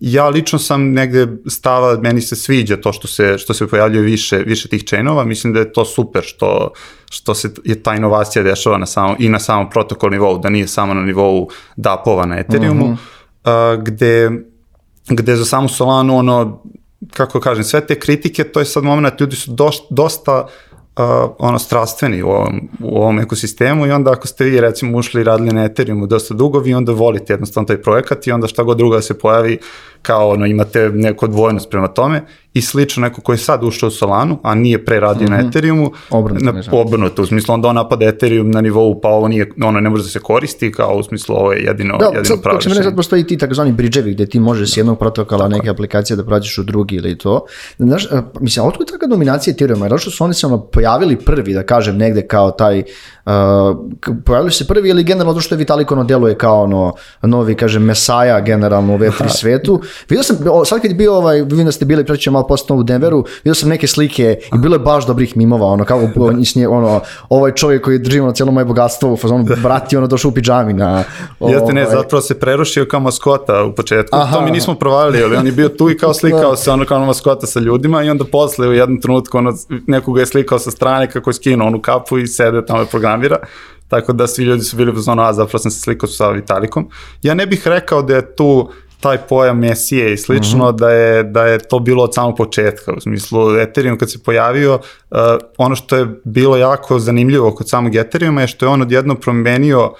[0.05, 4.37] ja lično sam negde stava, meni se sviđa to što se, što se pojavljuje više,
[4.37, 6.71] više tih chainova, mislim da je to super što,
[7.09, 10.67] što se je ta inovacija dešava na samom, i na samom protokol nivou, da nije
[10.67, 12.97] samo na nivou DAP-ova na Ethereumu, uh
[13.43, 13.75] -huh.
[13.77, 14.31] uh, gde,
[15.09, 16.63] gde za samu Solanu ono,
[17.13, 20.47] kako kažem, sve te kritike, to je sad moment, ljudi su dosta, dosta
[20.97, 25.21] uh, ono strastveni u ovom, u ovom ekosistemu i onda ako ste vi recimo ušli
[25.21, 28.63] i radili na Ethereumu dosta dugo, vi onda volite jednostavno taj projekat i onda šta
[28.63, 29.57] god druga da se pojavi
[30.03, 32.21] kao ono, imate neku odvojnost prema tome
[32.53, 35.31] i slično neko koji je sad ušao u Solanu, a nije pre radio mm -hmm.
[35.31, 35.47] na mhm.
[35.47, 39.51] Ethereumu, obrnuto, na, obrnuto, u smislu onda on napada Ethereum na nivou, pa ovo nije,
[39.63, 42.57] ono ne može da se koristi, kao u smislu ovo je jedino, da, jedino pravo
[42.57, 42.75] rešenje.
[42.75, 46.25] Da, sad postoji ti takozvani bridgevi gde ti možeš s jednog protokola neke aplikacije da
[46.25, 47.45] prođeš u drugi ili to.
[47.77, 48.07] Znaš,
[48.39, 49.85] mislim, otkud taka dominacija Ethereuma?
[49.85, 52.83] Jer što su oni se ono pojavili prvi, da kažem, negde kao taj
[53.25, 53.31] Uh,
[54.25, 58.39] pojavili se prvi ili generalno što je Vitalik ono deluje kao ono novi, kažem, mesaja
[58.39, 59.81] generalno u Web3 svetu.
[60.09, 62.83] Vidio sam, sad kad je bio ovaj, vidim da ste bili preći malo postano u
[62.83, 66.09] Denveru, vidio sam neke slike i bilo je baš dobrih mimova, ono, kao
[66.69, 70.33] ono, ovaj čovjek koji drži ono cijelo moje bogatstvo u fazonu, brati, ono, došao u
[70.33, 71.03] pidžami na...
[71.39, 71.53] Ovaj...
[71.53, 74.35] Jeste, ne, zapravo se prerušio kao maskota u početku, Aha.
[74.35, 76.55] to mi nismo provalili, ali on je bio tu i kao slikao da.
[76.55, 79.53] se ono kao maskota sa ljudima i onda posle u jednom trenutku ono,
[79.87, 83.37] nekoga je slikao sa strane kako je skinuo onu kapu i sede tamo je programira,
[83.87, 86.89] tako da svi ljudi su bili u zonu, a zapravo sam se slikao sa Vitalikom.
[87.21, 88.69] Ja ne bih rekao da je tu
[89.03, 90.79] taj pojam mesije i slično, mm -hmm.
[90.79, 92.93] da, je, da je to bilo od samog početka.
[92.93, 95.17] U smislu, Ethereum kad se pojavio, uh,
[95.57, 99.93] ono što je bilo jako zanimljivo kod samog Ethereuma je što je on odjedno promenio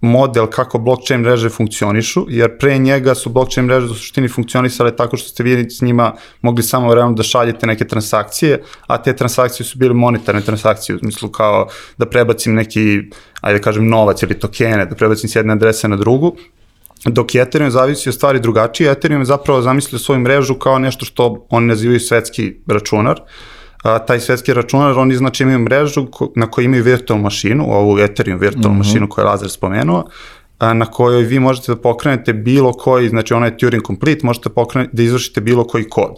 [0.00, 5.16] model kako blockchain mreže funkcionišu, jer pre njega su blockchain mreže u suštini funkcionisale tako
[5.16, 9.66] što ste vi s njima mogli samo realno da šaljete neke transakcije, a te transakcije
[9.66, 13.00] su bile monetarne transakcije, u smislu kao da prebacim neki,
[13.40, 16.36] ajde da kažem, novac ili tokene, da prebacim s jedne adrese na drugu,
[17.06, 21.04] dok je Ethereum zavisi od stvari drugačije, Ethereum je zapravo zamislio svoju mrežu kao nešto
[21.04, 23.20] što oni nazivaju svetski računar,
[23.82, 28.40] a, taj svetski računar, oni znači imaju mrežu na kojoj imaju virtualnu mašinu, ovu Ethereum
[28.40, 28.86] virtualnu mm -hmm.
[28.86, 30.04] mašinu koju je Lazar spomenuo,
[30.58, 34.48] a, na kojoj vi možete da pokrenete bilo koji, znači ona je Turing complete, možete
[34.48, 36.16] pokrenuti, da izvršite bilo koji kod.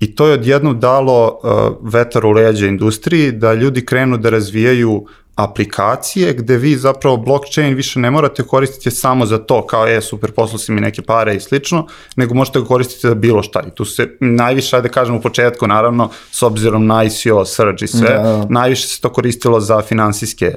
[0.00, 5.06] I to je odjednom dalo uh, vetar u leđa industriji da ljudi krenu da razvijaju
[5.36, 10.32] aplikacije gde vi zapravo blockchain više ne morate koristiti samo za to kao je super
[10.32, 13.62] poslu si mi neke pare i slično, nego možete ga koristiti za bilo šta.
[13.68, 17.88] I tu se najviše, da kažem u početku naravno, s obzirom na ICO, Surge i
[17.88, 20.54] sve, da, najviše se to koristilo za finansijske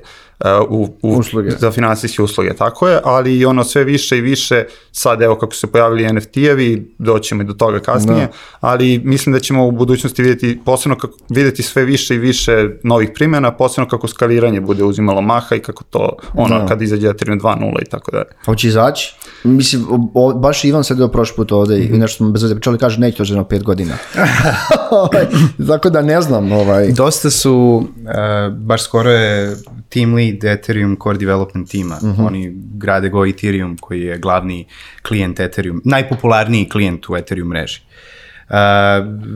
[0.69, 1.51] u, u, usluge.
[1.51, 5.53] za finansijske usluge, tako je, ali i ono sve više i više, sad evo kako
[5.53, 8.31] se pojavili NFT-evi, doćemo i do toga kasnije, da.
[8.59, 13.09] ali mislim da ćemo u budućnosti vidjeti, posebno kako, vidjeti sve više i više novih
[13.13, 16.65] primjena, posebno kako skaliranje bude uzimalo maha i kako to, ono, da.
[16.65, 18.29] kad izađe Ethereum 2.0 i tako dalje.
[18.45, 19.15] Hoće izaći?
[19.43, 21.95] Mislim, o, baš Ivan sedeo prošli put ovde mm -hmm.
[21.95, 23.93] i nešto smo bez veze pričali, kaže neće to pet godina.
[24.91, 25.25] Ovaj,
[25.67, 26.51] tako da ne znam.
[26.51, 26.91] Ovaj.
[26.91, 29.55] Dosta su, uh, baš skoro je
[29.89, 31.99] team lead Ethereum core development tima.
[32.01, 32.27] Mm -hmm.
[32.27, 34.65] Oni grade Go Ethereum koji je glavni
[35.01, 37.81] klijent Ethereum, najpopularniji klijent u Ethereum mreži.
[38.49, 38.55] Uh,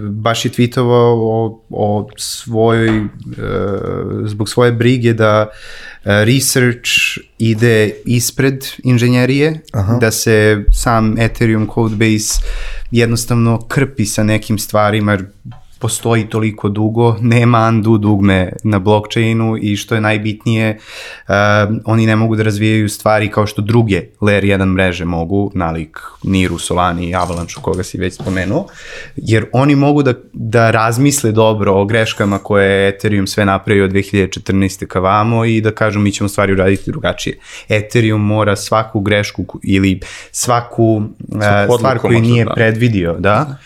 [0.10, 3.08] baš je tweetovao o, o svojoj, uh,
[4.26, 6.90] zbog svoje brige da uh, research
[7.38, 9.98] ide ispred inženjerije, Aha.
[9.98, 12.42] da se sam Ethereum codebase
[12.92, 15.26] jednostavno krpi sa nekim stvarima, jer
[15.80, 20.78] postoji toliko dugo, nema undo dugme na blockchainu i što je najbitnije,
[21.28, 21.34] uh,
[21.86, 26.60] oni ne mogu da razvijaju stvari kao što druge layer 1 mreže mogu, nalik Niru,
[26.60, 28.68] Solani i Avalanche koga si već spomenuo,
[29.16, 33.92] jer oni mogu da, da razmisle dobro o greškama koje je Ethereum sve napravio od
[33.92, 34.86] 2014.
[34.86, 37.40] ka vamo i da kažu mi ćemo stvari uraditi drugačije.
[37.70, 40.00] Ethereum mora svaku grešku ili
[40.32, 42.54] svaku uh, stvar koju nije da.
[42.54, 43.58] predvidio, da,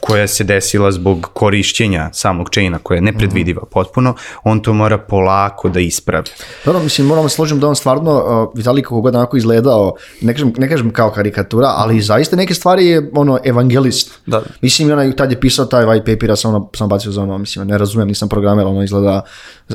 [0.00, 5.68] koja se desila zbog korišćenja samog chaina koja je nepredvidiva potpuno, on to mora polako
[5.68, 6.26] da ispravi.
[6.64, 10.32] Dobro, mislim, moramo se složiti da on stvarno, uh, Vitali kako god onako izgledao, ne
[10.32, 14.12] kažem, ne kažem kao karikatura, ali zaista neke stvari je ono evangelist.
[14.26, 14.42] Da.
[14.60, 17.38] Mislim, onaj tad je pisao taj white paper, ja sam, ono, sam bacio za ono,
[17.38, 19.22] mislim, ne razumem, nisam programer, ono izgleda,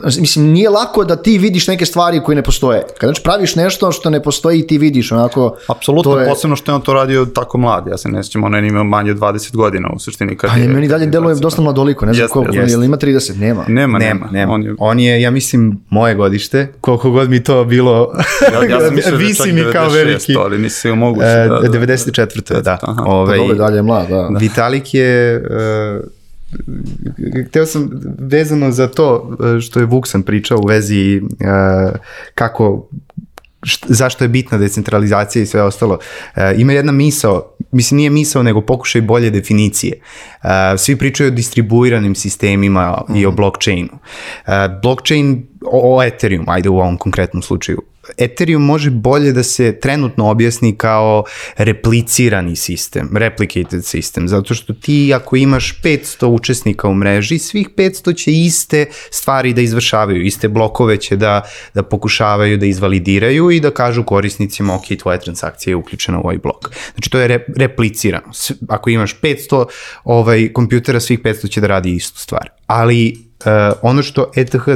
[0.03, 2.84] mislim, nije lako da ti vidiš neke stvari koje ne postoje.
[2.97, 5.56] Kad znači praviš nešto što ne postoji i ti vidiš, onako...
[5.67, 6.30] Apsolutno, je...
[6.30, 8.84] posebno što je on to radio tako mlad, ja se ne sjećam, on je imao
[8.84, 10.38] manje od 20 godina u suštini.
[10.38, 12.76] Kad Ali je, meni dalje deluje dosta mladoliko, ne znam koliko, jest.
[12.76, 13.65] ima 30, nema.
[13.67, 14.30] Nema, nema.
[14.32, 14.54] nema.
[14.54, 14.76] On, je...
[14.80, 18.13] on je, ja mislim, moje godište, koliko god mi to bilo,
[18.54, 20.36] ja, ja sam mislio da čak mi kao 96, veliki.
[20.36, 21.28] ali nisi moguće.
[21.28, 22.62] E, da, da, 94.
[22.62, 22.78] da.
[22.82, 23.04] Aha.
[23.06, 24.15] Ove, pa dalje je mlad, da.
[24.15, 24.38] da.
[24.39, 25.43] Vitalik je...
[26.00, 26.17] Uh,
[27.48, 27.89] hteo sam
[28.20, 31.96] vezano za to e, što je Vuksan pričao u vezi uh,
[32.36, 32.89] kako
[33.67, 35.99] št, zašto je bitna decentralizacija i sve ostalo.
[36.36, 39.93] E, ima jedna misao, mislim nije misao, nego pokušaj bolje definicije.
[40.43, 43.21] E, svi pričaju o distribuiranim sistemima mm -hmm.
[43.21, 43.36] i o mhm.
[43.36, 43.89] blockchainu.
[44.47, 44.51] E,
[44.82, 47.82] blockchain, o, o Ethereum, ajde u ovom konkretnom slučaju,
[48.17, 51.24] Ethereum može bolje da se trenutno objasni kao
[51.58, 58.15] replicirani sistem, replicated system, zato što ti ako imaš 500 učesnika u mreži, svih 500
[58.15, 61.41] će iste stvari da izvršavaju, iste blokove će da,
[61.74, 66.38] da pokušavaju da izvalidiraju i da kažu korisnicima, ok, tvoja transakcija je uključena u ovaj
[66.38, 66.70] blok.
[66.93, 68.32] Znači to je re, replicirano.
[68.70, 69.65] Ako imaš 500
[70.04, 72.50] ovaj, kompjutera, svih 500 će da radi istu stvar.
[72.67, 74.76] Ali Uh, ono što ETH, uh, uh,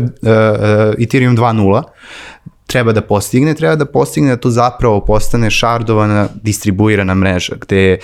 [1.00, 1.84] Ethereum 2.0
[2.71, 7.97] treba da postigne, treba da postigne da to zapravo postane šardovana distribuirana mreža, gde e,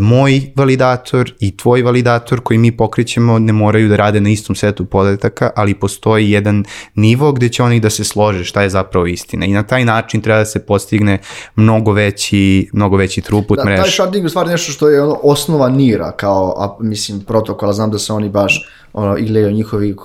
[0.00, 4.84] moj validator i tvoj validator koji mi pokrećemo ne moraju da rade na istom setu
[4.84, 9.46] podataka, ali postoji jedan nivo gde će oni da se slože šta je zapravo istina.
[9.46, 11.18] I na taj način treba da se postigne
[11.56, 13.82] mnogo veći, mnogo veći truput da, mreža.
[13.82, 17.90] Taj sharding je stvari nešto što je ono osnova NIRA kao, a, mislim, protokola, znam
[17.90, 19.96] da se oni baš ono, ili njihovi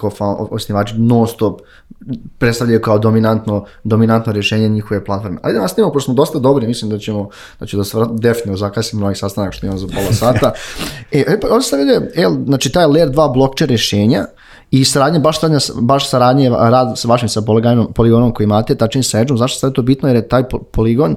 [0.52, 1.62] osnivači non stop
[2.38, 5.38] predstavljaju kao dominantno, dominantno rješenje njihove platforme.
[5.43, 7.97] Ali da nas snimamo, pošto smo dosta dobri, mislim da ćemo, da će da se
[8.12, 10.52] definitivno zakasimo novih sastanak što imamo za pola sata.
[11.12, 14.26] e, e pa ovdje se vidi, e, znači taj layer 2 blockchain rješenja
[14.71, 19.04] i saradnje, baš saradnje, baš saradnje, rad sa vašim sa poligonom, poligonom koji imate, tačnije
[19.04, 21.16] sa Edgeom, zašto sad je to bitno, jer je taj poligon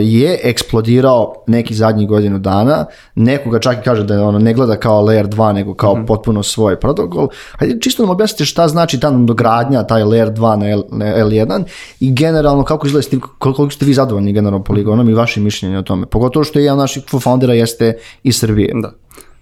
[0.00, 2.84] je eksplodirao neki zadnjih godinu dana,
[3.14, 6.04] nekoga čak i kaže da je ono ne gleda kao layer 2 nego kao Mhm.
[6.06, 7.28] potpuno svoj protokol.
[7.58, 11.62] Hajde čisto nam objasnite šta znači ta dogradnja, taj layer 2 na, L, na L1
[12.00, 15.78] i generalno kako izgleda s tim, koliko ste vi zadovoljni generalno poligonom i vaše mišljenje
[15.78, 16.06] o tome.
[16.06, 18.72] Pogotovo što jedan od naših foundera jeste iz Srbije.
[18.82, 18.90] Da.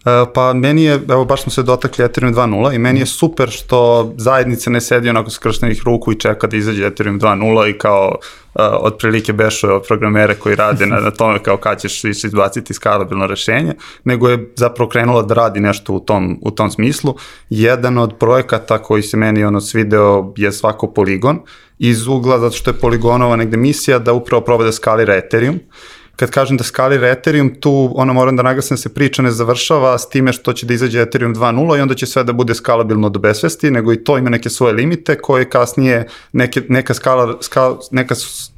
[0.04, 3.50] E, Pa meni je, evo baš smo se dotakli Ethereum 2.0 i meni je super
[3.50, 8.16] što zajednica ne sedi onako skrštenih ruku i čeka da izađe Ethereum 2.0 i kao
[8.54, 13.26] uh, otprilike bešuje programere koji rade na, na tome kao kad ćeš više izbaciti skalabilno
[13.26, 13.74] rešenje,
[14.04, 17.14] nego je zapravo krenula da radi nešto u tom, u tom smislu.
[17.50, 21.40] Jedan od projekata koji se meni ono svideo je svako poligon
[21.78, 25.60] iz ugla zato što je poligonova negde misija da upravo proba da skalira Ethereum
[26.16, 29.98] kad kažem da skalira Ethereum, tu ono moram da naglasim da se priča ne završava
[29.98, 33.08] s time što će da izađe Ethereum 2.0 i onda će sve da bude skalabilno
[33.08, 37.78] do besvesti, nego i to ima neke svoje limite koje kasnije neke, neka, skala, skal,
[37.90, 38.14] neka,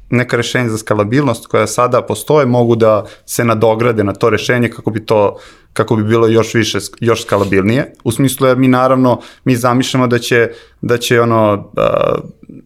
[0.09, 4.91] neka rešenja za skalabilnost koja sada postoje mogu da se nadograde na to rešenje kako
[4.91, 5.37] bi to
[5.77, 7.93] kako bi bilo još više, još skalabilnije.
[8.03, 10.49] U smislu jer mi naravno, mi zamišljamo da će,
[10.81, 11.71] da će ono,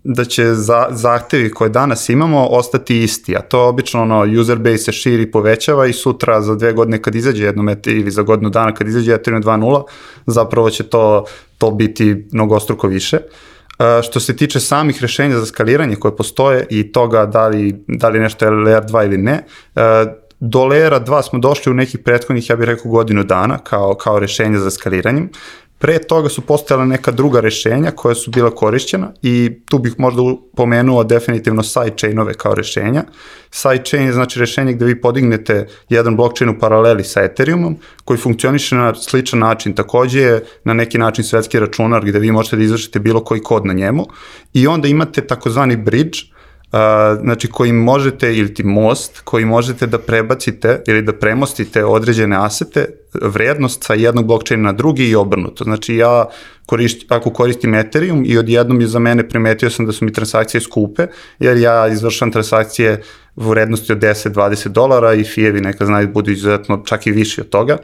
[0.04, 4.78] da će za, zahtevi koje danas imamo ostati isti, a to obično ono, user base
[4.78, 8.50] se širi, povećava i sutra za dve godine kad izađe jedno mete ili za godinu
[8.50, 9.84] dana kad izađe Ethereum 2.0,
[10.26, 11.26] zapravo će to,
[11.58, 13.18] to biti mnogostruko više.
[13.18, 13.51] Uh,
[14.04, 18.20] što se tiče samih rešenja za skaliranje koje postoje i toga da li, da li
[18.20, 19.44] nešto je layer 2 ili ne,
[19.76, 19.82] uh,
[20.40, 24.20] do layera 2 smo došli u nekih prethodnih, ja bih rekao, godinu dana kao, kao
[24.20, 25.30] rešenje za skaliranjem.
[25.82, 30.22] Pre toga su postojala neka druga rešenja koja su bila korišćena i tu bih možda
[30.56, 33.04] pomenuo definitivno sidechainove kao rešenja.
[33.52, 38.76] Sidechain je znači rešenje gde vi podignete jedan blockchain u paraleli sa Ethereumom koji funkcioniše
[38.76, 39.74] na sličan način.
[39.74, 43.66] Takođe je na neki način svetski računar gde vi možete da izvršite bilo koji kod
[43.66, 44.06] na njemu
[44.54, 46.20] i onda imate takozvani bridge
[47.22, 52.86] znači koji možete, ili ti most, koji možete da prebacite ili da premostite određene asete,
[53.22, 55.64] vrednost sa jednog blockchaina na drugi i obrnuto.
[55.64, 56.26] Znači ja
[56.66, 60.62] korišt, ako koristim Ethereum i odjednom je za mene primetio sam da su mi transakcije
[60.62, 61.08] skupe,
[61.40, 63.02] jer ja izvršam transakcije
[63.36, 67.50] u vrednosti od 10-20 dolara i fijevi neka znaju budu izuzetno čak i viši od
[67.50, 67.78] toga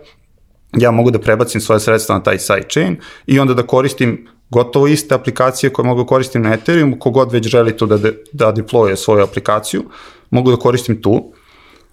[0.74, 5.16] ja mogu da prebacim svoje sredstva na taj sidechain i onda da koristim gotovo iste
[5.16, 8.96] aplikacije koje mogu da koristim na Ethereum, kogod već želi tu da, de, da deploye
[8.96, 9.84] svoju aplikaciju,
[10.30, 11.32] mogu da koristim tu.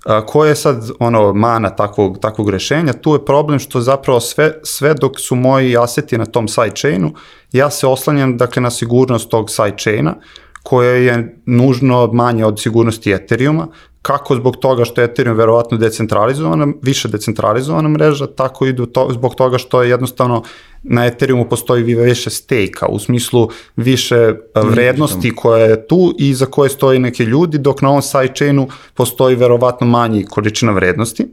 [0.05, 2.93] A, koja je sad ono mana takvog, takvog rešenja?
[2.93, 7.15] Tu je problem što zapravo sve, sve dok su moji aseti na tom sidechainu,
[7.53, 10.15] ja se oslanjam dakle na sigurnost tog sidechaina,
[10.63, 13.69] koja je nužno manje od sigurnosti Ethereuma,
[14.05, 19.09] kako zbog toga što je Ethereum verovatno decentralizovana, više decentralizovana mreža, tako i do to,
[19.13, 20.43] zbog toga što je jednostavno
[20.83, 26.71] na Ethereumu postoji više stejka, u smislu više vrednosti koja je tu i za koje
[26.71, 31.27] stoji neki ljudi, dok na ovom sidechainu postoji verovatno manji količina vrednosti.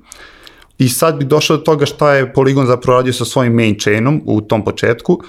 [0.77, 4.21] I sad bi došao do toga šta je Polygon zapravo radio sa svojim main chainom
[4.25, 5.19] u tom početku.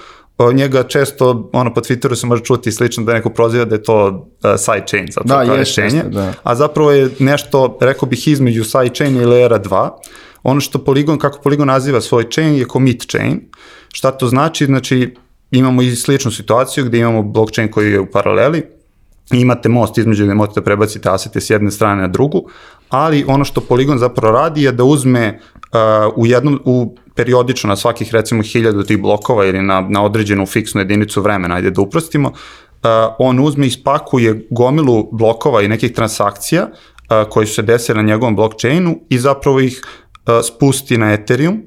[0.53, 4.07] Njega često, ono, po Twitteru se može čuti slično da neko proziva da je to
[4.07, 6.03] uh, sidechain, zapravo Da, kao jeste, rešenje.
[6.03, 6.33] da.
[6.43, 9.89] A zapravo je nešto, rekao bih, između sidechaina i layera 2.
[10.43, 13.41] Ono što Polygon, kako Polygon naziva svoj chain je commit chain.
[13.93, 14.65] Šta to znači?
[14.65, 15.15] Znači,
[15.51, 18.63] imamo i sličnu situaciju gde imamo blockchain koji je u paraleli,
[19.33, 22.49] i imate most između gde možete da prebacite asete s jedne strane na drugu,
[22.89, 25.39] ali ono što Polygon zapravo radi je da uzme
[25.73, 30.45] uh, u jednom, u periodično na svakih recimo hiljadu tih blokova ili na, na određenu
[30.45, 32.35] fiksnu jedinicu vremena, ajde da uprostimo, uh,
[33.19, 38.09] on uzme i spakuje gomilu blokova i nekih transakcija uh, koji su se desile na
[38.09, 41.61] njegovom blockchainu i zapravo ih uh, spusti na Ethereum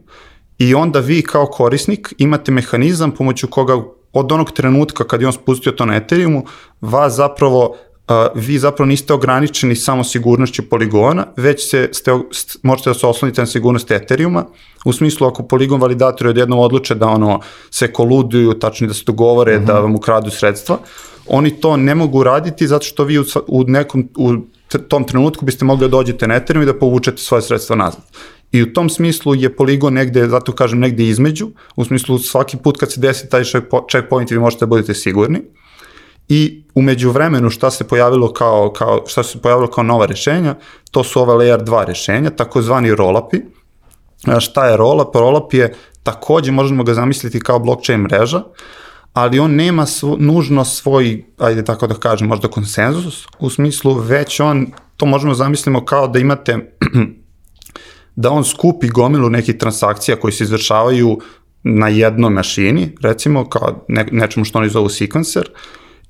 [0.59, 3.75] i onda vi kao korisnik imate mehanizam pomoću koga
[4.13, 6.45] od onog trenutka kad je on spustio to na Ethereumu,
[6.81, 7.77] vas zapravo
[8.35, 13.43] vi zapravo niste ograničeni samo sigurnošću poligona, već se, ste, st, možete da se oslonite
[13.43, 14.45] na sigurnost Ethereuma,
[14.85, 17.41] u smislu ako poligon validatori odjednom odluče da ono
[17.71, 19.67] se koluduju, tačno da se dogovore uh -huh.
[19.67, 20.79] da vam ukradu sredstva,
[21.27, 24.35] oni to ne mogu raditi zato što vi u, u nekom, u
[24.89, 28.03] tom trenutku biste mogli da dođete na Ethereum i da povučete svoje sredstva nazad.
[28.53, 32.77] I u tom smislu je poligon negde, zato kažem negde između, u smislu svaki put
[32.77, 33.43] kad se desi taj
[33.91, 35.41] checkpoint vi možete da budete sigurni.
[36.29, 40.55] I umeđu vremenu šta se pojavilo kao, kao, šta se pojavilo kao nova rešenja,
[40.91, 43.41] to su ova layer 2 rešenja, takozvani rollupi.
[44.39, 45.15] Šta je rollup?
[45.15, 48.43] Rollup je takođe možemo ga zamisliti kao blockchain mreža,
[49.13, 54.41] ali on nema svo, nužno svoj, ajde tako da kažem, možda konsenzus, u smislu već
[54.41, 54.67] on,
[54.97, 56.77] to možemo zamislimo kao da imate
[58.23, 61.19] da on skupi gomilu nekih transakcija koji se izvršavaju
[61.63, 65.45] na jednoj mašini, recimo kao ne, nečemu što oni zovu sequencer,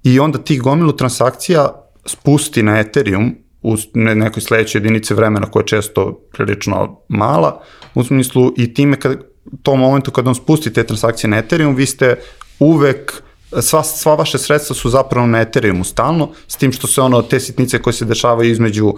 [0.03, 5.61] i onda tih gomilu transakcija spusti na Ethereum u ne, nekoj sledećoj jedinici vremena koja
[5.61, 7.62] je često prilično mala,
[7.94, 9.18] u smislu i time kad,
[9.62, 12.14] tom momentu kad on spusti te transakcije na Ethereum, vi ste
[12.59, 13.22] uvek
[13.61, 17.40] sva, sva vaše sredstva su zapravo na Ethereumu stalno, s tim što se ono, te
[17.40, 18.97] sitnice koje se dešavaju između uh,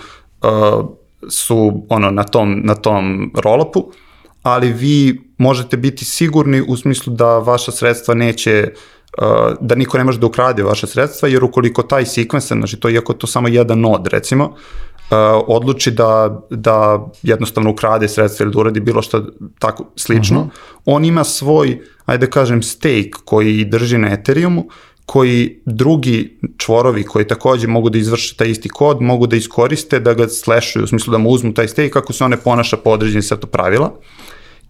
[1.28, 3.92] su ono na tom, na tom rollupu,
[4.42, 8.78] ali vi možete biti sigurni u smislu da vaša sredstva neće uh,
[9.61, 13.13] da niko ne može da ukrade vaše sredstva, jer ukoliko taj sekvenser, znači to iako
[13.13, 14.55] to samo jedan nod recimo, uh,
[15.47, 19.23] odluči da, da jednostavno ukrade sredstva ili da uradi bilo što
[19.59, 20.55] tako slično, uh mhm.
[20.55, 20.83] -huh.
[20.85, 24.69] on ima svoj, ajde da kažem, stake koji drži na Ethereumu,
[25.07, 30.15] koji drugi čvorovi koji takođe mogu da izvrše taj isti kod, mogu da iskoriste, da
[30.15, 33.23] ga slashuju, u smislu da mu uzmu taj stake kako se one ponaša po određenim
[33.23, 33.93] setu pravila.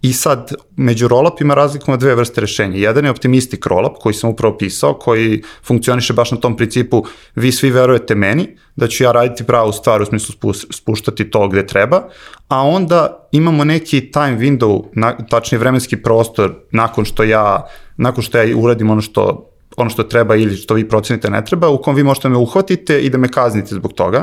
[0.02, 2.76] I sad, među rollupima razlikujemo dve vrste rešenja.
[2.76, 7.52] Jedan je optimistic rollup, koji sam upravo pisao, koji funkcioniše baš na tom principu vi
[7.52, 12.08] svi verujete meni, da ću ja raditi pravu stvar u smislu spuštati to gde treba,
[12.48, 18.38] a onda imamo neki time window, na, tačnije vremenski prostor nakon što ja, nakon što
[18.38, 21.94] ja uradim ono što ono što treba ili što vi procenite ne treba, u kom
[21.94, 24.18] vi možete da me uhvatite i da me kaznite zbog toga.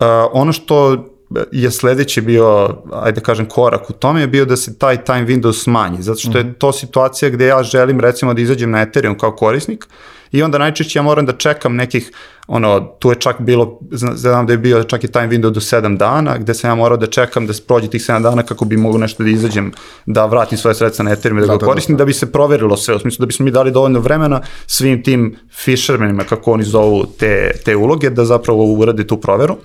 [0.00, 1.06] Uh, ono što
[1.52, 5.26] je sledeći bio, ajde da kažem, korak u tome je bio da se taj time
[5.26, 6.52] window smanji, zato što je mhm.
[6.52, 9.86] to situacija gde ja želim recimo da izađem na Ethereum kao korisnik
[10.32, 12.12] i onda najčešće ja moram da čekam nekih,
[12.46, 13.78] ono, tu je čak bilo,
[14.14, 16.96] znam da je bio čak i time window do 7 dana, gde sam ja morao
[16.96, 19.72] da čekam da prođe tih 7 dana kako bi mogu nešto da izađem,
[20.06, 22.04] da vratim svoje sredstva na Ethereum i da ga da, koristim, da, da.
[22.04, 25.36] da bi se proverilo sve, u smislu da bismo mi dali dovoljno vremena svim tim
[25.64, 29.56] fishermenima, kako oni zovu te, te uloge, da zapravo urade tu proveru.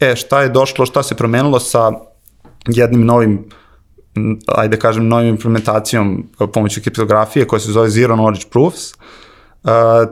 [0.00, 1.90] E, šta je došlo, šta se promenilo sa
[2.66, 3.44] jednim novim
[4.48, 8.94] ajde kažem, novim implementacijom pomoću kriptografije koja se zove Zero Knowledge Proofs,
[9.62, 9.70] Uh,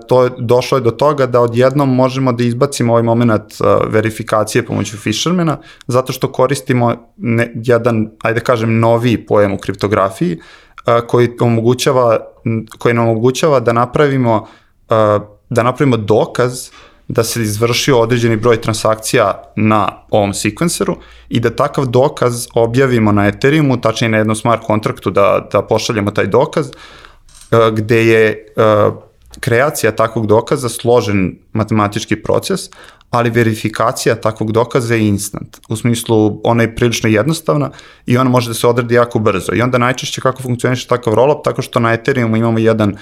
[0.09, 4.66] to je, došlo je do toga da odjednom možemo da izbacimo ovaj moment uh, verifikacije
[4.66, 11.30] pomoću Fishermana, zato što koristimo ne, jedan, ajde kažem, novi pojam u kriptografiji, uh, koji,
[11.41, 12.18] omogućava,
[12.78, 18.61] koji nam omogućava da napravimo, uh, da napravimo dokaz uh, da se izvršio određeni broj
[18.61, 20.96] transakcija na ovom sekvenseru
[21.28, 26.11] i da takav dokaz objavimo na Ethereumu, tačnije na jednom smart kontraktu da, da pošaljemo
[26.11, 26.72] taj dokaz, e,
[27.72, 28.36] gde je e,
[29.40, 32.61] kreacija takvog dokaza složen matematički proces,
[33.11, 35.59] ali verifikacija takvog dokaza je instant.
[35.68, 37.70] U smislu, ona je prilično jednostavna
[38.06, 39.54] i ona može da se odradi jako brzo.
[39.54, 42.96] I onda najčešće kako funkcioniše takav rollup, tako što na Ethereumu imamo jedan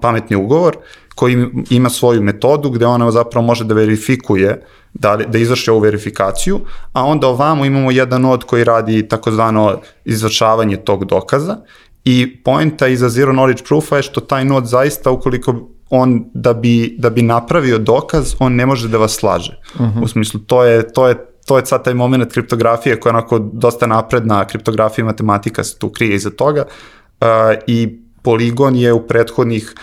[0.00, 0.76] pametni ugovor
[1.14, 4.62] koji ima svoju metodu gde ona zapravo može da verifikuje,
[4.94, 6.60] da, da izvrši ovu verifikaciju,
[6.92, 11.56] a onda ovamo imamo jedan nod koji radi takozvano izvršavanje tog dokaza
[12.04, 16.96] i poenta iza zero knowledge proofa je što taj nod zaista ukoliko on da bi,
[16.98, 19.58] da bi napravio dokaz, on ne može da vas slaže.
[19.74, 19.98] Uh mhm.
[19.98, 20.04] -huh.
[20.04, 23.38] U smislu, to je, to je to je sad taj moment kriptografije koja je onako
[23.38, 26.64] dosta napredna, kriptografija i matematika se tu krije iza toga
[27.20, 27.26] uh,
[27.66, 29.74] i Poligon je u prethodnih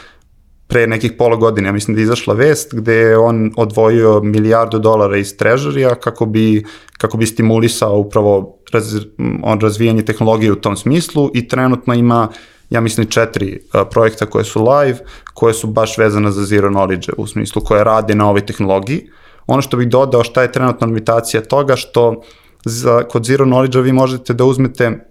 [0.67, 4.79] pre nekih pola godine, ja mislim da je izašla vest gde je on odvojio milijardu
[4.79, 6.63] dolara iz trežarija kako bi,
[6.97, 8.95] kako bi stimulisao upravo raz,
[9.43, 12.27] on razvijanje tehnologije u tom smislu i trenutno ima
[12.69, 13.59] ja mislim četiri
[13.91, 14.99] projekta koje su live,
[15.33, 19.09] koje su baš vezane za zero knowledge u smislu koje rade na ovoj tehnologiji.
[19.47, 22.21] Ono što bih dodao šta je trenutna limitacija toga što
[22.65, 25.05] za, kod zero knowledge vi možete da uzmete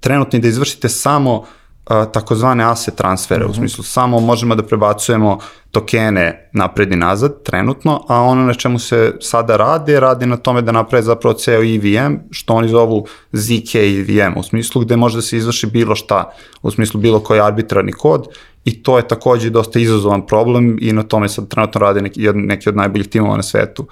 [0.00, 1.44] trenutno da izvršite samo
[1.88, 3.50] takozvane asset transfere, mm -hmm.
[3.50, 3.58] u mhm.
[3.58, 5.38] smislu samo možemo da prebacujemo
[5.70, 10.62] tokene napred i nazad trenutno, a ono na čemu se sada radi, radi na tome
[10.62, 15.22] da naprave zapravo ceo EVM, što oni zovu ZK EVM, u smislu gde može da
[15.22, 16.30] se izvrši bilo šta,
[16.62, 18.28] u smislu bilo koji arbitrarni kod
[18.64, 22.68] i to je takođe dosta izazovan problem i na tome sad trenutno radi neki, neki
[22.68, 23.86] od najboljih timova na svetu.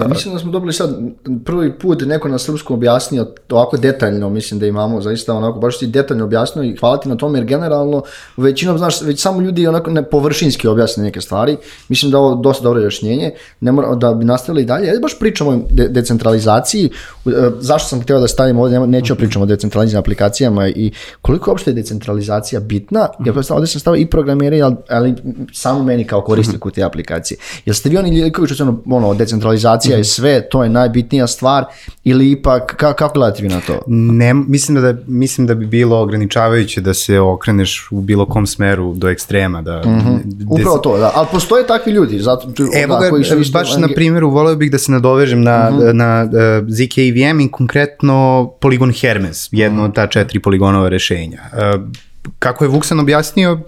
[0.00, 0.98] Ja, mislim da smo dobili sad
[1.44, 5.86] prvi put neko na srpskom objasnio ovako detaljno, mislim da imamo zaista onako baš ti
[5.86, 8.02] detaljno objasnio i hvala ti na tome jer generalno
[8.36, 11.56] većinom znaš već samo ljudi onako ne površinski objasne neke stvari.
[11.88, 13.30] Mislim da ovo dosta dobro rešenje.
[13.60, 14.86] Ne mora da bi nastavili dalje.
[14.86, 16.90] Ja baš pričamo o de decentralizaciji.
[17.26, 17.30] E,
[17.60, 20.92] zašto sam htio da stavim ovdje, neću pričamo o decentraliziranim aplikacijama i
[21.22, 23.08] koliko uopšte je decentralizacija bitna.
[23.24, 25.14] Ja ovdje sam stavio i programere, ali, ali
[25.52, 27.38] samo meni kao korisniku te aplikacije.
[27.64, 29.92] Jel ste vi oni likovi što se ono, ono decentralizacija mm.
[29.98, 31.64] je sve, to je najbitnija stvar
[32.04, 33.80] ili ipak, ka, kako gledate vi na to?
[33.86, 38.94] Ne, mislim da, mislim da bi bilo ograničavajuće da se okreneš u bilo kom smeru
[38.94, 39.62] do ekstrema.
[39.62, 40.46] Da, mm -hmm.
[40.48, 41.12] Upravo to, da.
[41.14, 42.18] Ali postoje takvi ljudi.
[42.18, 42.48] Zato,
[42.82, 45.78] Evo da, koji su isto, baš na primjeru, voleo bih da se nadovežem na, mm
[45.78, 45.92] -hmm.
[45.92, 49.88] na uh, e, ZKVM i konkretno poligon Hermes, jedno mm -hmm.
[49.88, 51.40] od ta četiri poligonova rešenja.
[51.52, 51.82] Uh,
[52.38, 53.60] kako je Vuksan objasnio,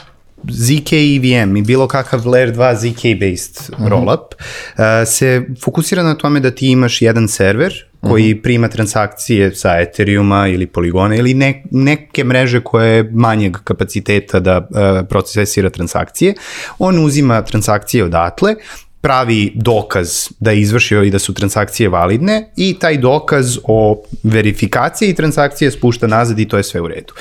[0.51, 3.89] ZK EVM i bilo kakav Layer 2 ZK based uh -huh.
[3.89, 8.43] rollup uh, se fokusira na tome da ti imaš jedan server koji uh -huh.
[8.43, 14.59] prima transakcije sa Ethereuma ili Poligona ili ne, neke mreže koje je manjeg kapaciteta da
[14.59, 16.35] uh, procesira transakcije.
[16.79, 18.55] On uzima transakcije odatle,
[19.01, 25.15] pravi dokaz da je izvršio i da su transakcije validne i taj dokaz o verifikaciji
[25.15, 27.15] transakcije spušta nazad i to je sve u redu.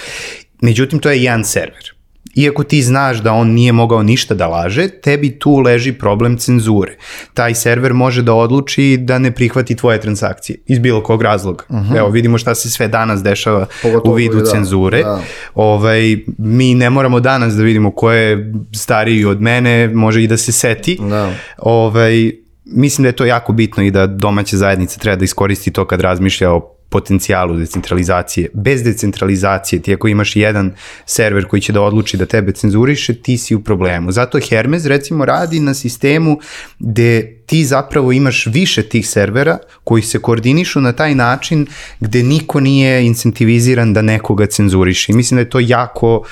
[0.62, 1.95] Međutim, to je jedan server
[2.36, 6.98] iako ti znaš da on nije mogao ništa da laže, tebi tu leži problem cenzure.
[7.34, 11.64] Taj server može da odluči da ne prihvati tvoje transakcije iz bilo kog razloga.
[11.70, 11.94] Uh mhm.
[11.94, 12.00] -huh.
[12.00, 15.04] Evo, vidimo šta se sve danas dešava Pogotovo u vidu da, cenzure.
[15.04, 15.22] Da.
[15.56, 20.38] Ovaj, mi ne moramo danas da vidimo ko je stariji od mene, može i da
[20.38, 20.98] se seti.
[21.10, 21.32] Da.
[21.58, 22.32] Ovaj,
[22.66, 26.02] mislim da je to jako bitno i da domaća zajednica treba da iskoristi to kad
[26.02, 28.50] razmišlja o potencijalu decentralizacije.
[28.54, 30.74] Bez decentralizacije, ti ako imaš jedan
[31.06, 34.12] server koji će da odluči da tebe cenzuriše, ti si u problemu.
[34.12, 36.40] Zato Hermes recimo radi na sistemu
[36.80, 41.68] gde ti zapravo imaš više tih servera koji se koordinišu na taj način
[42.00, 45.12] gde niko nije incentiviziran da nekoga cenzuriše.
[45.12, 46.26] I mislim da je to jako,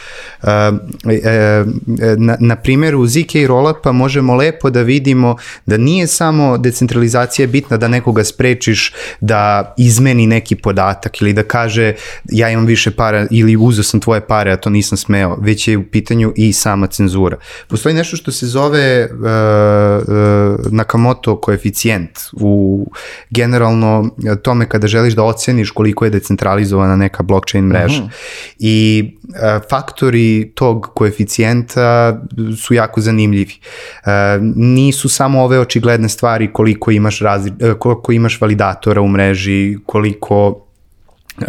[0.44, 0.50] uh,
[2.18, 5.36] na, na primjeru ZK Rollupa možemo lepo da vidimo
[5.66, 11.94] da nije samo decentralizacija bitna da nekoga sprečiš da izmeni neki podatak ili da kaže
[12.32, 15.78] ja imam više para ili uzeo sam tvoje pare, a to nisam smeo, već je
[15.78, 17.38] u pitanju i sama cenzura.
[17.68, 22.86] Postoji nešto što se zove uh, uh, Nakamoto Nakamoto koeficijent u
[23.30, 24.10] generalno
[24.42, 28.00] tome kada želiš da oceniš koliko je decentralizovana neka blockchain mreža.
[28.00, 28.08] Mhm.
[28.08, 28.12] -huh.
[28.60, 32.20] I a, faktori tog koeficijenta
[32.58, 33.54] su jako zanimljivi.
[34.06, 40.66] A, nisu samo ove očigledne stvari koliko imaš, razli, koliko imaš validatora u mreži, koliko
[41.38, 41.46] Uh,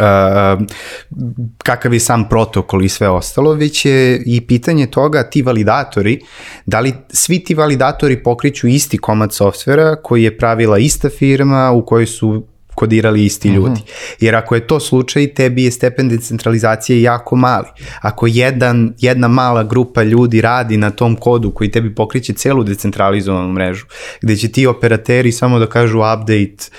[1.57, 6.19] kakav je sam protokol i sve ostalo, već je i pitanje toga ti validatori,
[6.65, 11.85] da li svi ti validatori pokriću isti komad softvera koji je pravila ista firma u
[11.85, 12.43] kojoj su
[12.75, 13.81] kodirali isti ljudi.
[13.81, 14.15] Uh -huh.
[14.19, 17.67] Jer ako je to slučaj, tebi je stepen decentralizacije jako mali.
[18.01, 23.53] Ako jedan, jedna mala grupa ljudi radi na tom kodu koji tebi pokriće celu decentralizovanu
[23.53, 23.85] mrežu,
[24.21, 26.69] gde će ti operateri samo da kažu update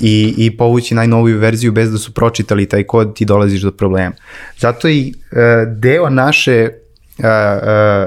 [0.00, 4.14] i, i povući najnoviju verziju bez da su pročitali taj kod, ti dolaziš do problema.
[4.58, 5.38] Zato i uh,
[5.78, 6.83] deo naše
[7.22, 7.60] a, a,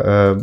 [0.06, 0.36] a,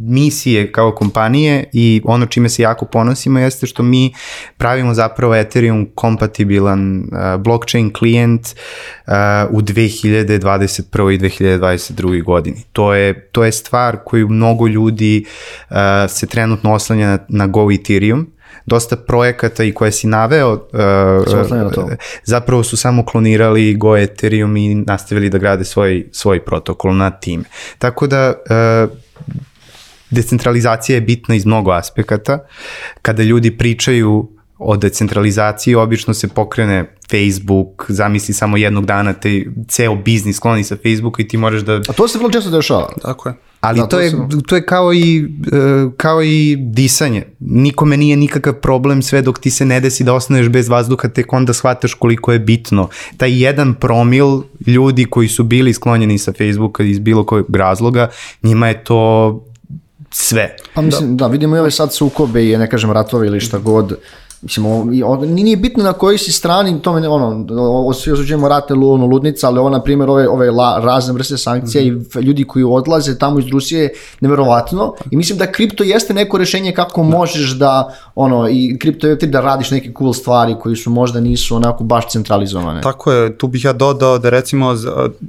[0.00, 4.14] misije kao kompanije i ono čime se jako ponosimo jeste što mi
[4.56, 8.56] pravimo zapravo Ethereum kompatibilan a, blockchain klijent
[9.06, 11.14] a, u 2021.
[11.14, 12.24] i 2022.
[12.24, 12.62] godini.
[12.72, 15.24] To je, to je stvar koju mnogo ljudi
[15.68, 18.37] a, se trenutno oslanja na, na Go Ethereum
[18.68, 20.60] dosta projekata i koje si naveo uh,
[22.24, 27.44] zapravo su samo klonirali Go Ethereum i nastavili da grade svoj, svoj protokol na time.
[27.78, 28.90] Tako da uh,
[30.10, 32.38] decentralizacija je bitna iz mnogo aspekata.
[33.02, 39.94] Kada ljudi pričaju o decentralizaciji, obično se pokrene Facebook, zamisli samo jednog dana te ceo
[39.94, 41.74] biznis kloni sa Facebooka i ti moraš da...
[41.88, 42.92] A to se vrlo često dešava.
[43.02, 43.34] Tako je.
[43.60, 44.12] Ali da, to, je,
[44.46, 47.22] to je kao i, uh, kao i disanje.
[47.40, 51.32] Nikome nije nikakav problem sve dok ti se ne desi da ostaneš bez vazduha, tek
[51.32, 52.88] onda shvataš koliko je bitno.
[53.16, 58.08] Taj jedan promil ljudi koji su bili sklonjeni sa Facebooka iz bilo kojeg razloga,
[58.42, 59.44] njima je to
[60.10, 60.56] sve.
[60.74, 63.58] Pa mislim, da, da vidimo i ove sad sukobe i ne kažem ratove ili šta
[63.58, 63.98] god
[64.42, 64.66] Mislim,
[65.04, 67.46] o, nije bitno na kojoj si strani, to me, ono,
[67.92, 71.84] svi osuđujemo rate ono, ludnica, ali ovo, na primjer, ove, ove la, razne vrste sankcija
[71.84, 72.20] mm -hmm.
[72.20, 74.94] i ljudi koji odlaze tamo iz Rusije, neverovatno.
[75.10, 77.08] I mislim da kripto jeste neko rešenje kako da.
[77.08, 81.56] možeš da, ono, i kripto je da radiš neke cool stvari koji su možda nisu
[81.56, 82.80] onako baš centralizovane.
[82.80, 84.74] Tako je, tu bih ja dodao da recimo,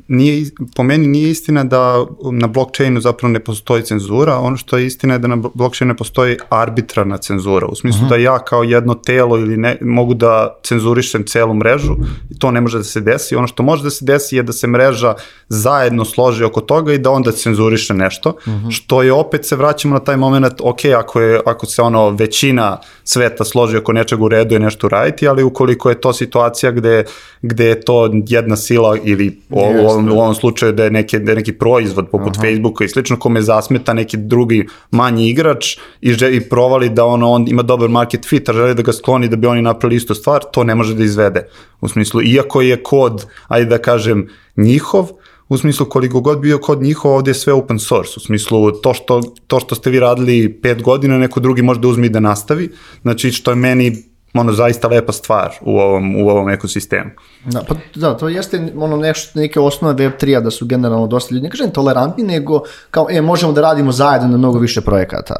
[0.08, 0.46] nije,
[0.76, 5.14] po meni nije istina da na blockchainu zapravo ne postoji cenzura, ono što je istina
[5.14, 8.10] je da na blockchainu ne postoji arbitrarna cenzura, u smislu mm -hmm.
[8.10, 11.96] da ja kao jedno telo ili ne, mogu da cenzurišem celu mrežu
[12.30, 13.36] i to ne može da se desi.
[13.36, 15.14] Ono što može da se desi je da se mreža
[15.50, 18.68] zajedno složi oko toga i da onda cenzuriše nešto, uh mhm.
[18.68, 18.72] -huh.
[18.72, 22.78] što je opet se vraćamo na taj moment, ok, ako, je, ako se ono većina
[23.04, 27.04] sveta složi oko nečeg u redu je nešto uraditi, ali ukoliko je to situacija gde,
[27.42, 31.20] gde je to jedna sila ili u, u, ovom, u ovom slučaju da je, neke,
[31.20, 32.48] da je neki proizvod poput Aha.
[32.48, 37.32] Facebooka i slično kome zasmeta neki drugi manji igrač i, že, i provali da ono,
[37.32, 40.16] on ima dobar market fit, a želi da ga skloni da bi oni napravili istu
[40.16, 41.48] stvar, to ne može da izvede.
[41.82, 44.28] U smislu, iako je kod, ajde da kažem,
[44.58, 45.10] njihov,
[45.50, 48.94] u smislu koliko god bio kod njihov, ovde je sve open source, u smislu to
[48.94, 52.20] što, to što ste vi radili pet godina, neko drugi može da uzme i da
[52.20, 52.70] nastavi,
[53.02, 57.10] znači što je meni ono zaista lepa stvar u ovom, u ovom ekosistemu.
[57.46, 61.44] Da, pa da, to jeste ono nešto, neke osnove Web3-a da su generalno dosta ljudi,
[61.44, 62.62] ne kažem tolerantni, nego
[62.92, 65.36] kao, e, možemo da radimo zajedno na mnogo više projekata.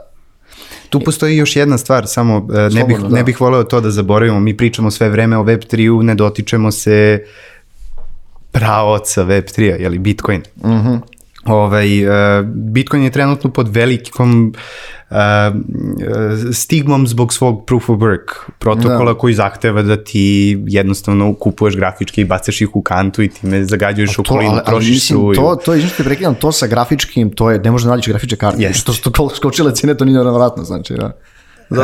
[0.90, 3.08] Tu postoji još jedna stvar, samo e, ne, bih, da.
[3.10, 4.40] ne bih voleo to da zaboravimo.
[4.40, 7.24] Mi pričamo sve vreme o Web3-u, ne dotičemo se
[8.52, 10.42] pravoca Web3-a, jeli Bitcoin.
[10.66, 10.96] Mhm.
[11.50, 14.54] Ovaj, e, Bitcoin je trenutno pod velikom
[15.10, 15.16] e,
[16.54, 22.26] stigmom zbog svog proof of work protokola koji zahteva da ti jednostavno kupuješ grafičke i
[22.26, 25.36] bacaš ih u kantu i time zagađuješ To, okolinu, ali, ali trošiš mislim, struju.
[25.36, 28.36] to, to je, te prekidam, to sa grafičkim, to je, ne može da nađeš grafičke
[28.36, 28.62] karte.
[28.62, 28.80] Jeste.
[28.80, 31.02] Što su to skočile cene, to nije nevratno, znači, da.
[31.02, 31.14] Za,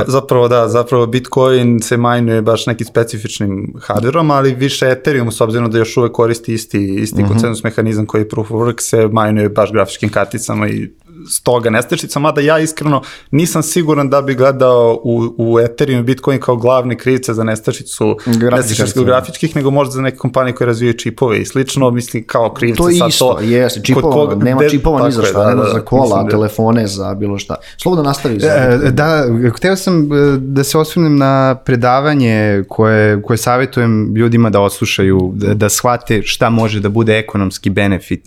[0.08, 5.72] zapravo da, zapravo Bitcoin se majnuje baš nekim specifičnim hardverom, ali više Ethereum s obzirom
[5.72, 7.32] da još uvek koristi isti, isti Mhm.
[7.32, 10.90] konsensus mehanizam koji je Proof of Work se majnuje baš grafičkim karticama i
[11.30, 13.02] stoga nestašica, mada ja iskreno
[13.32, 18.16] nisam siguran da bi gledao u, u Ethereum i Bitcoin kao glavne krivice za nestašicu
[18.28, 19.04] Grafičkih kartica.
[19.04, 22.90] grafičkih, nego možda za neke kompanije koje razvijaju čipove i slično, mislim kao krivce To
[22.90, 23.40] je sad isto, to.
[23.42, 26.24] jeste, kod čipova, koga- nema gde- čipova ni za šta, da, nema da, za kola,
[26.24, 27.56] da- telefone, za bilo šta.
[27.78, 28.40] Slobodno nastavi.
[28.40, 28.48] Za...
[28.48, 29.24] E, Da,
[29.56, 30.06] hteo sam e,
[30.38, 32.36] da se osvrnem na predavanje
[32.70, 33.86] koje, koje savjetujem
[34.16, 38.24] ljudima da oslušaju, da, da shvate šta može da bude ekonomski benefit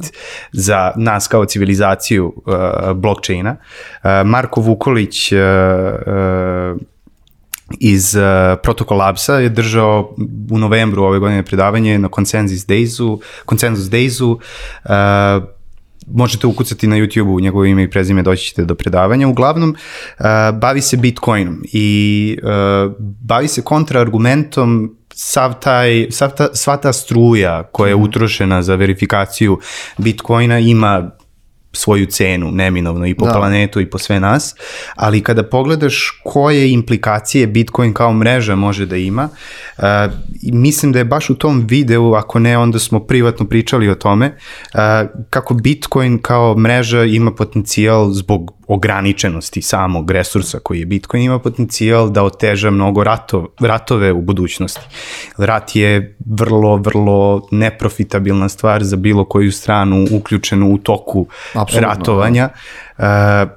[0.53, 2.55] za nas kao civilizaciju uh,
[2.95, 3.57] blockchaina.
[4.03, 5.39] Uh, Marko Vukolić uh,
[7.81, 8.23] iz uh,
[8.63, 10.15] Protocol Labsa je držao
[10.51, 14.39] u novembru ove godine predavanje na Consensus Daysu, Consensus Daysu
[14.85, 15.49] uh,
[16.15, 19.29] možete ukucati na YouTube-u njegovo ime i prezime, doći ćete do predavanja.
[19.29, 19.71] Uglavnom,
[20.19, 20.25] uh,
[20.59, 27.63] bavi se Bitcoinom i uh, bavi se kontraargumentom sav taj, sav ta, sva ta struja
[27.63, 29.59] koja je utrošena za verifikaciju
[29.99, 31.11] Bitcoina ima
[31.79, 33.33] svoju cenu neminovno i po Da.
[33.33, 34.55] planetu i po sve nas,
[34.95, 39.29] ali kada pogledaš koje implikacije Bitcoin kao mreža može da ima,
[39.79, 39.85] uh,
[40.43, 44.27] mislim da je baš u tom videu, ako ne, onda smo privatno pričali o tome,
[44.27, 44.81] uh,
[45.31, 52.11] kako Bitcoin kao mreža ima potencijal zbog ograničenosti samog resursa koji je Bitcoin, ima potencijal
[52.11, 54.81] da oteža mnogo rato, ratove u budućnosti.
[55.37, 62.49] Rat je vrlo, vrlo neprofitabilna stvar za bilo koju stranu uključenu u toku Apsolutno, ratovanja.
[62.99, 63.05] Uh,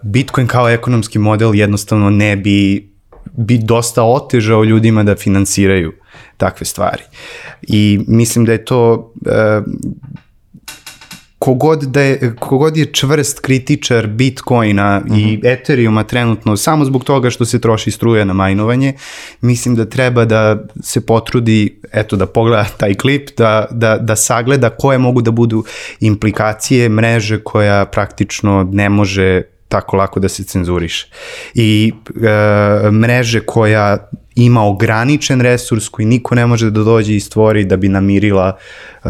[0.03, 2.91] Bitcoin kao ekonomski model jednostavno ne bi
[3.33, 5.93] bi dosta otežao ljudima da finansiraju
[6.37, 7.03] takve stvari.
[7.61, 9.63] I mislim da je to uh,
[11.43, 15.17] kogod, da je, kogod je čvrst kritičar Bitcoina mm -hmm.
[15.17, 18.93] i Ethereuma trenutno samo zbog toga što se troši struja na majnovanje,
[19.41, 24.69] mislim da treba da se potrudi, eto da pogleda taj klip, da, da, da sagleda
[24.69, 25.63] koje mogu da budu
[25.99, 31.07] implikacije mreže koja praktično ne može tako lako da se cenzuriše.
[31.53, 31.93] I
[32.85, 37.77] e, mreže koja ima ograničen resurs koji niko ne može da dođe i stvori da
[37.77, 38.57] bi namirila
[39.03, 39.09] uh,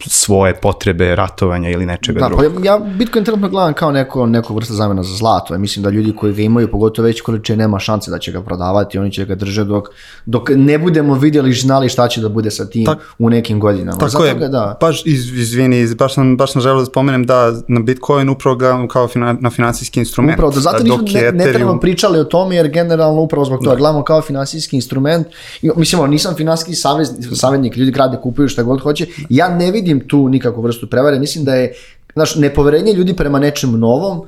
[0.00, 2.52] svoje potrebe ratovanja ili nečega Da, drugog.
[2.54, 5.54] pa ja Bitcoin trenutno gledam kao neko, neko vrsta zamena za zlato.
[5.54, 8.42] Ja mislim da ljudi koji ga imaju, pogotovo već količine, nema šanse da će ga
[8.42, 9.88] prodavati, oni će ga držati dok,
[10.26, 13.60] dok ne budemo vidjeli i znali šta će da bude sa tim Tak- u nekim
[13.60, 13.98] godinama.
[13.98, 14.76] Tako Zato je, ga, da.
[14.80, 18.56] baš, iz, izvini, iz- baš sam, baš sam želeo da spomenem da na Bitcoin upravo
[18.56, 20.34] ga kao fina, na finansijski instrument.
[20.34, 23.44] Upravo, da zato A nismo, dok ne, ne trebamo pričali o tome jer generalno upravo
[23.44, 24.20] zbog toga gledamo kao
[24.52, 25.26] finansijski instrument.
[25.62, 29.06] I, mislim, ono, nisam finansijski savez, savjetnik, ljudi grade, kupuju šta god hoće.
[29.30, 31.18] Ja ne vidim tu nikakvu vrstu prevare.
[31.18, 31.72] Mislim da je
[32.14, 34.26] znaš, nepoverenje ljudi prema nečem novom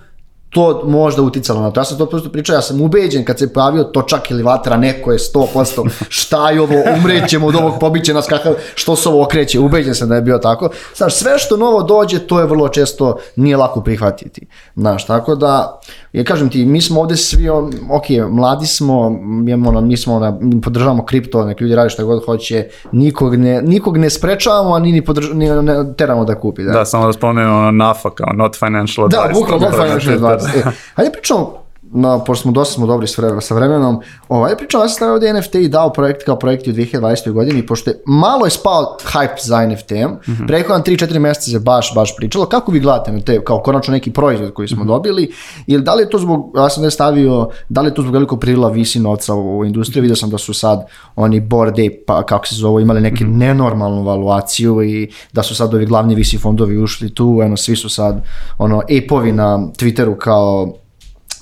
[0.55, 1.81] to možda uticalo na to.
[1.81, 5.13] Ja sam to prosto pričao, ja sam ubeđen kad se pojavio točak ili vatra, neko
[5.13, 9.61] je 100%, šta je ovo, umrećemo od ovog, pobiće nas kakav, što se ovo okreće,
[9.61, 10.69] ubeđen sam da je bio tako.
[10.97, 12.95] Znaš, sve što novo dođe, to je vrlo često
[13.37, 14.47] nije lako prihvatiti.
[14.77, 15.81] Znaš, tako da,
[16.13, 20.39] ja kažem ti, mi smo ovde svi, on- ok, mladi smo, imamo, ono, mi smo,
[20.41, 24.79] mi podržavamo kripto, nek ljudi rade šta god hoće, nikog ne, nikog ne sprečavamo, a
[24.79, 26.65] ni, ni, podrž, ni ne teramo da kupi.
[26.65, 29.41] Da, Da, samo da spomenem ono NAFA kao not financial da, advice.
[29.41, 30.44] bukvalno not financial advice.
[30.95, 33.07] Hajde pričamo, no, pošto smo dosta smo dobri
[33.41, 36.71] sa vremenom, ovaj, pričamo, ja sam stavio ovdje NFT i dao projekt kao projekt u
[36.71, 37.33] 2020.
[37.33, 40.47] godini, pošto je malo je spao hype za NFT-em, mm -hmm.
[40.47, 44.13] prethodno 3-4 mjeseca se baš, baš pričalo, kako vi gledate na te, kao konačno neki
[44.13, 45.33] proizvod koji smo dobili,
[45.67, 48.03] ili da li je to zbog, ja sam da je stavio, da li je to
[48.03, 51.75] zbog velikog prila visi novca u, u industriji, vidio sam da su sad oni Bored
[51.75, 56.15] Ape, pa kako se zove, imali neke nenormalnu valuaciju i da su sad ovi glavni
[56.15, 58.25] visi fondovi ušli tu, eno, svi su sad,
[58.59, 60.73] ono, ape-ovi na Twitteru kao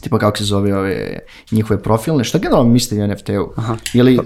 [0.03, 1.19] tipa kako se zove ove
[1.51, 3.53] njihove profilne, šta generalno mislite o NFT-u?
[3.95, 4.19] Ili,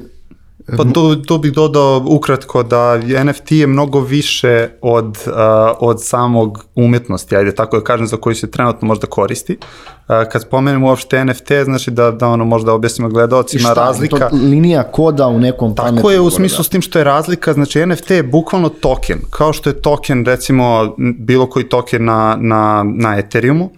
[0.77, 5.33] Pa tu, tu bih dodao ukratko da NFT je mnogo više od, uh,
[5.79, 9.59] od samog umetnosti, ajde tako da kažem, za koju se trenutno možda koristi.
[9.59, 14.29] Uh, kad spomenemo uopšte NFT, znači da, da ono možda objasnimo gledalcima razlika.
[14.29, 15.97] To linija koda u nekom pametnom.
[15.97, 19.53] Tako je u smislu s tim što je razlika, znači NFT je bukvalno token, kao
[19.53, 23.71] što je token recimo bilo koji token na, na, na Ethereumu,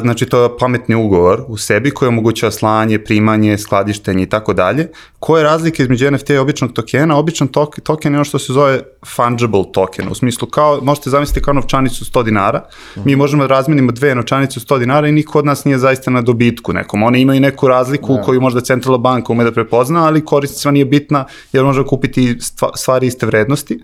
[0.00, 4.88] znači to je pametni ugovor u sebi koji omogućava slanje, primanje, skladištenje i tako dalje.
[5.18, 7.18] Koja je razlika između NFT i običnog tokena?
[7.18, 8.80] Običan tok, token je ono što se zove
[9.16, 12.64] fungible token, u smislu kao, možete zamisliti kao novčanicu 100 dinara,
[13.04, 16.22] mi možemo da razmenimo dve novčanice 100 dinara i niko od nas nije zaista na
[16.22, 17.02] dobitku nekom.
[17.02, 18.22] One imaju neku razliku da.
[18.22, 22.36] koju možda centralna banka ume da prepozna, ali korisnicima nije bitna jer može kupiti
[22.74, 23.80] stvari iste vrednosti.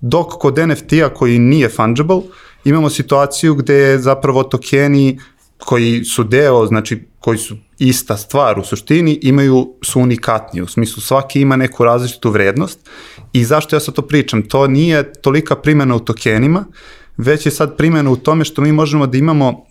[0.00, 2.20] Dok kod NFT-a koji nije fungible,
[2.64, 5.18] imamo situaciju gde zapravo tokeni
[5.64, 11.02] koji su deo, znači koji su ista stvar u suštini, imaju, su unikatni, u smislu
[11.02, 12.90] svaki ima neku različitu vrednost.
[13.32, 16.64] I zašto ja sad to pričam, to nije tolika primjena u tokenima,
[17.16, 19.64] već je sad primjena u tome što mi možemo da imamo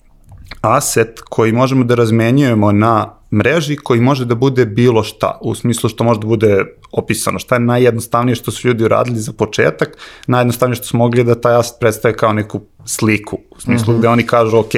[0.62, 5.90] aset koji možemo da razmenjujemo na mreži koji može da bude bilo šta, u smislu
[5.90, 7.40] što može da bude opisano.
[7.40, 11.56] Šta je najjednostavnije što su ljudi uradili za početak, najjednostavnije što su mogli da taj
[11.56, 14.00] aset predstave kao neku sliku, u smislu mm -hmm.
[14.00, 14.72] gde oni kažu, ok,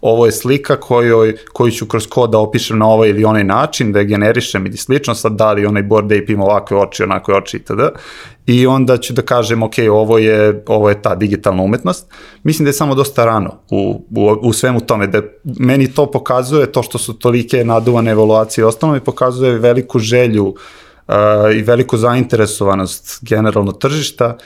[0.00, 3.92] ovo je slika kojoj, koju ću kroz kod da opišem na ovaj ili onaj način,
[3.92, 7.36] da je generišem ili slično, sad da li onaj Bored Ape ima ovakve oči, onakve
[7.36, 7.80] oči itd.
[8.46, 12.06] I onda ću da kažem, ok, ovo je, ovo je ta digitalna umetnost.
[12.42, 16.72] Mislim da je samo dosta rano u, u, u svemu tome, da meni to pokazuje,
[16.72, 20.58] to što su tolike naduvane evaluacije i ostalo mi pokazuje veliku želju uh,
[21.56, 24.36] i veliku zainteresovanost generalno tržišta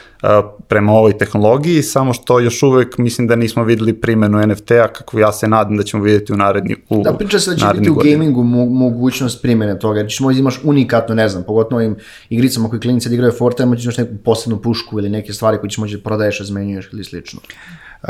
[0.68, 5.32] prema ovoj tehnologiji, samo što još uvek mislim da nismo videli primenu NFT-a kako ja
[5.32, 7.94] se nadam da ćemo vidjeti u naredni u Da, priča se da će biti u
[7.94, 11.96] gamingu mo mogućnost primene toga, jer ćeš možda imaš unikatno, ne znam, pogotovo ovim
[12.30, 15.70] igricama koji klinice da igraju Fortnite, možeš imaš neku posebnu pušku ili neke stvari koje
[15.70, 17.40] ćeš možda prodaješ, razmenjuješ ili slično.
[18.02, 18.08] Uh,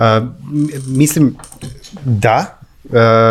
[0.87, 1.37] mislim,
[2.05, 2.62] da, Uh,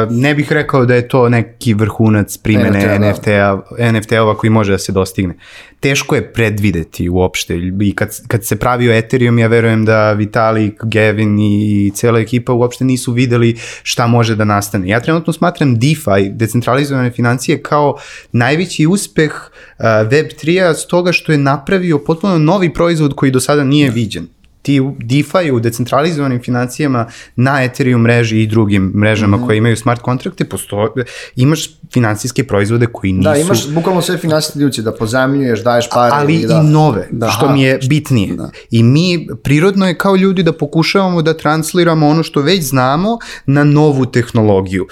[0.09, 4.77] ne bih rekao da je to neki vrhunac primene NFT-a, NFT NFT-ova koji može da
[4.77, 5.35] se dostigne.
[5.79, 11.39] Teško je predvideti uopšte i kad, kad se pravio Ethereum ja verujem da Vitalik, Gavin
[11.39, 14.87] i cela ekipa uopšte nisu videli šta može da nastane.
[14.87, 17.97] Ja trenutno smatram DeFi, decentralizovane financije, kao
[18.31, 23.63] najveći uspeh uh, Web3-a s toga što je napravio potpuno novi proizvod koji do sada
[23.63, 24.27] nije viđen
[24.61, 29.45] ti DeFi u decentralizovanim financijama na Ethereum mreži i drugim mrežama mm -hmm.
[29.45, 31.05] koje imaju smart kontrakte, postoje,
[31.35, 33.29] imaš finansijske proizvode koji nisu...
[33.29, 36.11] Da, imaš bukvalno sve finansijske institucije, da pozemljuješ, daješ pare.
[36.13, 36.61] Ali i, da.
[36.65, 37.29] i nove, da.
[37.29, 38.35] što mi je bitnije.
[38.35, 38.49] Da.
[38.71, 43.63] I mi, prirodno je kao ljudi da pokušavamo da transliramo ono što već znamo na
[43.63, 44.87] novu tehnologiju.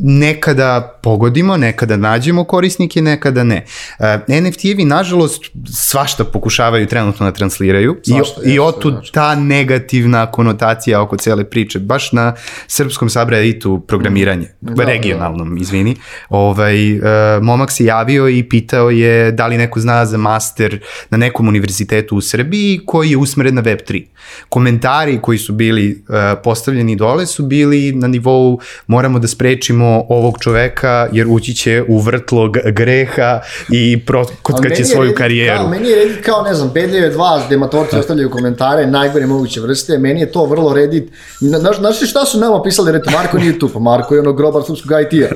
[0.00, 3.64] Nekada pogodimo, nekada nađemo korisnike, nekada ne.
[3.98, 5.44] Uh, NFT-evi, nažalost,
[5.90, 11.78] svašta pokušavaju trenutno da transliraju svašta, i, i otud ta negativna konotacija oko cele priče,
[11.78, 12.34] baš na
[12.66, 15.60] srpskom sabraditu programiranje, da, da, regionalnom, da.
[15.60, 15.96] izvini.
[16.28, 17.02] Ovaj, uh,
[17.42, 20.80] momak se javio i pitao je da li neko zna za master
[21.10, 24.04] na nekom univerzitetu u Srbiji koji je usmeren na Web3.
[24.48, 30.38] Komentari koji su bili uh, postavljeni dole su bili na nivou moramo da sprečimo ovog
[30.40, 35.58] čoveka jer ući će u vrtlo greha i protkaće svoju karijeru.
[35.58, 39.98] Kao, meni je kao, ne znam, bedljive dva, gde matorci ostavljaju komentare, najgore moguće vrste,
[39.98, 41.12] meni je to vrlo Reddit.
[41.40, 44.62] Znaš, znaš šta su nama pisali, reto, Marko nije tu, pa Marko je ono grobar
[44.66, 45.34] srpskog IT-a.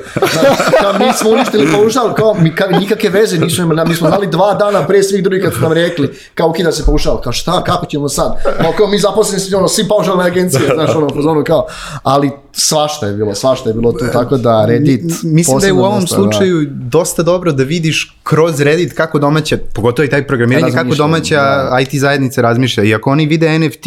[0.81, 4.27] Kao, mi smo uništili paušal, kao, mi, kao, nikakve veze nisu imali, mi smo znali
[4.27, 7.63] dva dana pre svih drugih kad su nam rekli, kao ukida se paušal, kao šta,
[7.63, 8.43] kako ćemo sad?
[8.61, 11.67] Kao, kao mi zaposleni smo, ono, svi paušalne agencije, znaš, ono, ono, kao,
[12.03, 15.01] ali svašta je bilo, svašta je bilo tu, tako da Reddit...
[15.23, 16.07] Mislim da je u ovom da.
[16.07, 16.89] slučaju da.
[16.89, 21.79] dosta dobro da vidiš kroz Reddit kako domaća, pogotovo i taj programiranje, kako domaća da.
[21.81, 22.83] IT zajednica razmišlja.
[22.83, 23.85] I ako oni vide NFT,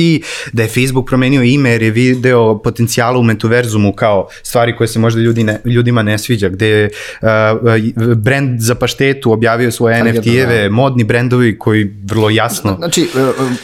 [0.52, 4.98] da je Facebook promenio ime jer je video potencijala u metaverzumu kao stvari koje se
[4.98, 6.90] možda ljudi ne, ljudima ne sviđa, gde je
[7.22, 7.28] uh,
[8.16, 10.70] brand za paštetu objavio svoje NFT-eve, da.
[10.70, 12.74] modni brendovi koji vrlo jasno...
[12.78, 13.08] Znači,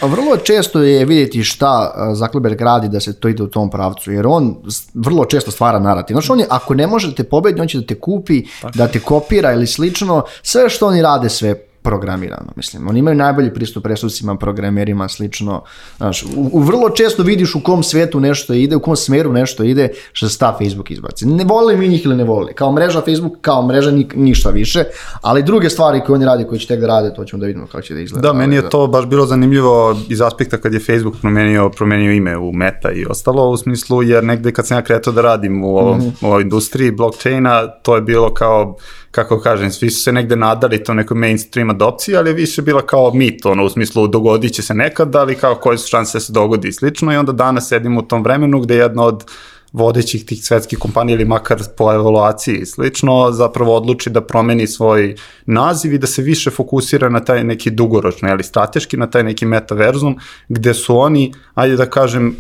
[0.03, 4.13] uh, vrlo često je vidjeti šta Zuckerberg radi da se to ide u tom pravcu,
[4.13, 4.57] jer on
[4.95, 6.15] vrlo često stvara narativ.
[6.15, 8.79] Znači, on je, ako ne može da te pobedi, on će da te kupi, Tako.
[8.79, 12.89] da te kopira ili slično, sve što oni rade, sve programirano, mislim.
[12.89, 15.62] Oni imaju najbolji pristup resursima, programerima, slično.
[15.97, 19.64] Znaš, u, u, vrlo često vidiš u kom svetu nešto ide, u kom smeru nešto
[19.64, 21.26] ide, što se ta Facebook izbaci.
[21.26, 22.55] Ne voli mi njih ili ne voli.
[22.55, 24.85] Kao mreža Facebook, kao mreža ni, ništa više,
[25.20, 27.66] ali druge stvari koje oni rade, koje će tek da rade, to ćemo da vidimo
[27.66, 28.28] kako će da izgleda.
[28.28, 28.68] Da, meni je da.
[28.68, 33.07] to baš bilo zanimljivo iz aspekta kad je Facebook promenio, promenio ime u Meta i
[33.11, 36.26] ostalo, u smislu, jer negde kad sam ja kretao da radim u, ovom, mm -hmm.
[36.26, 38.76] u ovoj industriji blockchaina, to je bilo kao
[39.15, 42.83] kako kažem, svi su se negde nadali to nekoj mainstreama adopcije, ali je više bila
[42.87, 46.21] kao mit, ono, u smislu dogodit će se nekad, ali kao koje su šanse da
[46.21, 49.25] se dogodi i slično i onda danas sedimo u tom vremenu gde jedna od
[49.73, 55.17] vodećih tih svetskih kompanija ili makar po evaluaciji i slično, zapravo odluči da promeni svoj
[55.47, 59.47] naziv i da se više fokusira na taj neki dugoročno, ali strateški, na taj neki
[59.47, 62.37] metaverzum, gde su oni, ajde da kažem,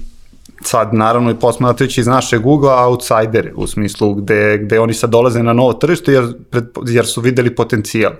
[0.62, 5.42] sad naravno i posmatrajući iz naše Google outsideri u smislu gde, gde oni sad dolaze
[5.42, 6.34] na novo tržište jer,
[6.86, 8.12] jer su videli potencijal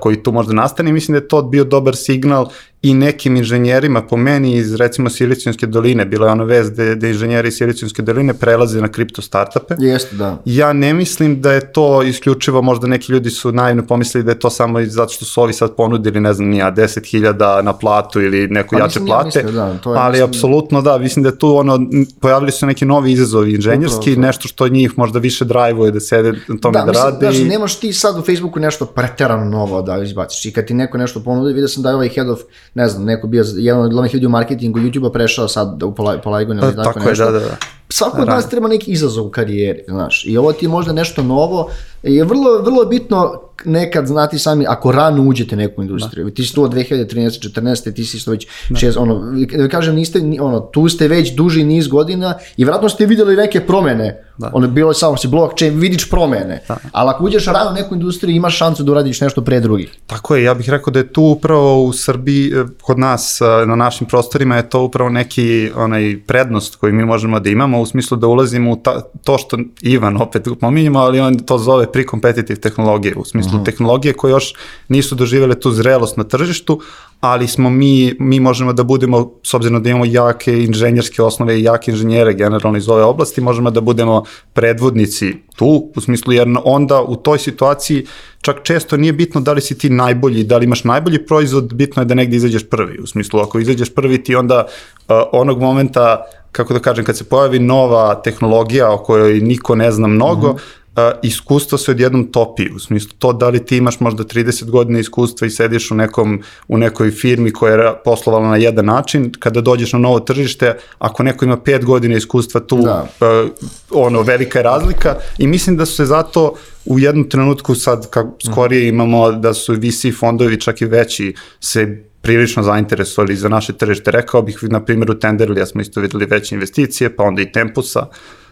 [0.00, 2.48] koji tu možda nastane mislim da je to bio dobar signal
[2.82, 7.08] i nekim inženjerima po meni iz recimo Silicijonske doline, bila je ona vez da, da
[7.08, 9.74] inženjeri iz Silicijonske doline prelaze na kripto startupe.
[9.78, 10.38] Jeste, da.
[10.44, 14.38] Ja ne mislim da je to isključivo, možda neki ljudi su naivno pomislili da je
[14.38, 18.48] to samo zato što su ovi sad ponudili, ne znam, nija, 10.000 na platu ili
[18.48, 20.28] neku pa, jače plate, ja mislio, da, to je, ali mislim...
[20.28, 21.78] apsolutno da, mislim da je tu ono,
[22.20, 26.32] pojavili su neki novi izazovi inženjerski, Upravo, nešto što njih možda više drajvuje da sede
[26.48, 27.26] na tome da, da mislim, rade.
[27.26, 27.44] Da, i...
[27.44, 31.22] nemaš ti sad u Facebooku nešto preterano novo da izbaciš i kad ti neko nešto
[31.22, 32.40] ponudi, vidio sam da je ovaj head of
[32.74, 36.62] ne znam, neko bio jedan od glavnih ljudi u marketingu YouTube-a prešao sad u Polygonu
[36.64, 37.24] ili tako, tako nešto.
[37.24, 37.56] Je, da, da, da.
[37.88, 40.24] Svako od nas treba neki izazov u karijeri, znaš.
[40.26, 41.70] I ovo ti je možda nešto novo.
[42.02, 46.30] Je vrlo, vrlo bitno nekad znati sami, ako rano uđete u neku industriju, da.
[46.30, 47.60] ti si tu od 2013.
[47.60, 47.94] 14.
[47.94, 48.76] ti si isto već da.
[48.76, 53.06] šest, ono, da kažem, niste, ono, tu ste već duži niz godina i vratno ste
[53.06, 54.50] videli neke promene, da.
[54.54, 56.76] ono, bilo je samo si blockchain, vidiš promene, da.
[56.92, 59.94] ali ako uđeš rano u neku industriju, imaš šansu da uradiš nešto pre drugih.
[60.06, 63.66] Tako je, ja bih rekao da je tu upravo u Srbiji, eh, kod nas, eh,
[63.66, 67.86] na našim prostorima je to upravo neki onaj prednost koji mi možemo da imamo, u
[67.86, 72.60] smislu da ulazimo u ta, to što Ivan opet pominjamo, ali on to zove pre-competitive
[72.60, 73.64] tehnologije, u smislu smislu mm -hmm.
[73.64, 74.54] tehnologije koje još
[74.88, 76.80] nisu doživjele tu zrelost na tržištu,
[77.20, 81.62] ali smo mi, mi možemo da budemo, s obzirom da imamo jake inženjerske osnove i
[81.62, 87.02] jake inženjere generalno iz ove oblasti, možemo da budemo predvodnici tu, u smislu jer onda
[87.02, 88.06] u toj situaciji
[88.40, 92.02] čak često nije bitno da li si ti najbolji, da li imaš najbolji proizvod, bitno
[92.02, 92.98] je da negde izađeš prvi.
[93.02, 96.24] U smislu, ako izađeš prvi ti onda uh, onog momenta
[96.56, 100.56] kako da kažem, kad se pojavi nova tehnologija o kojoj niko ne zna mnogo, mm
[100.56, 104.70] -hmm uh, iskustvo se odjednom topi, u smislu to da li ti imaš možda 30
[104.70, 109.32] godina iskustva i sediš u, nekom, u nekoj firmi koja je poslovala na jedan način,
[109.38, 113.08] kada dođeš na novo tržište, ako neko ima 5 godina iskustva tu, da.
[113.20, 113.50] uh,
[113.90, 116.54] ono, velika je razlika i mislim da su se zato
[116.84, 122.04] u jednom trenutku sad, kako skorije imamo da su VC fondovi čak i veći, se
[122.26, 124.10] prilično zainteresovali za naše tržište.
[124.10, 128.06] Rekao bih, na primjer, u Tenderlija smo isto videli veće investicije, pa onda i Tempusa.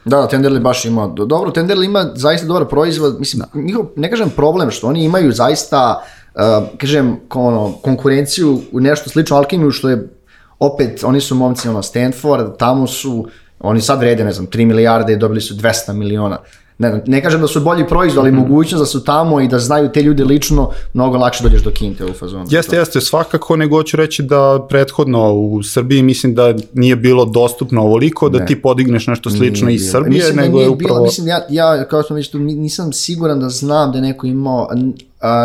[0.05, 3.61] Da, da, Tenderly baš ima, dobro, Tenderly ima zaista dobar proizvod, mislim, da.
[3.61, 6.03] njihov, ne kažem problem, što oni imaju zaista,
[6.35, 10.09] uh, kažem, ono, konkurenciju u nešto slično Alkimiju, što je,
[10.59, 13.27] opet, oni su momci, ono, Stanford, tamo su,
[13.61, 16.39] oni sad vrede, ne znam, 3 milijarde i dobili su 200 miliona
[16.79, 18.49] ne, ne kažem da su bolji proizvod, ali mm -hmm.
[18.49, 22.05] mogućnost da su tamo i da znaju te ljude lično, mnogo lakše dođeš do kinte
[22.05, 22.47] u fazonu.
[22.51, 27.83] Jeste, jeste, svakako, nego hoću reći da prethodno u Srbiji mislim da nije bilo dostupno
[27.83, 28.47] ovoliko da ne.
[28.47, 30.95] ti podigneš nešto slično iz Srbije, mislim da nego da je upravo...
[30.95, 34.27] Bilo, mislim, ja, ja kao sam već tu, nisam siguran da znam da je neko
[34.27, 34.69] imao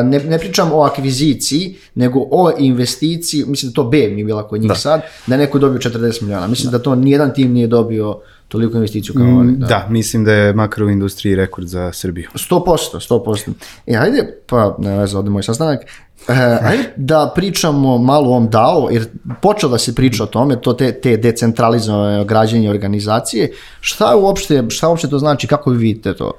[0.03, 4.47] ne, ne pričam o akviziciji, nego o investiciji, mislim da to B mi je bila
[4.47, 4.75] kod njih da.
[4.75, 6.47] sad, da je neko dobio 40 miliona.
[6.47, 8.19] Mislim da, da to nijedan tim nije dobio
[8.49, 9.57] toliko investiciju kao oni.
[9.57, 9.67] Da.
[9.67, 12.29] da, mislim da je makar u industriji rekord za Srbiju.
[12.33, 13.51] 100%, 100%.
[13.87, 15.81] E, hajde, pa ne veze, ovde moj sastanak,
[16.27, 19.05] e, ajde da pričamo malo o ovom DAO, jer
[19.41, 24.89] počeo da se priča o tome, to te, te decentralizovane građenje organizacije, šta uopšte, šta
[24.89, 26.31] uopšte to znači, kako vi vidite to?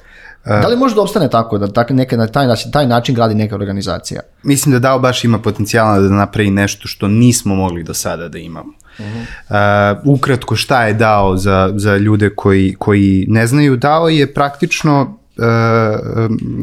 [0.44, 3.54] Da li može da obstane tako, da tak, neke, na taj, taj način gradi neka
[3.54, 4.20] organizacija?
[4.42, 8.38] Mislim da DAO baš ima potencijala da napravi nešto što nismo mogli do sada da
[8.38, 8.72] imamo.
[9.01, 9.07] Uh
[9.48, 9.96] -huh.
[10.03, 15.18] uh, ukratko šta je DAO za, za ljude koji, koji ne znaju, DAO je praktično
[15.38, 16.62] uh, um,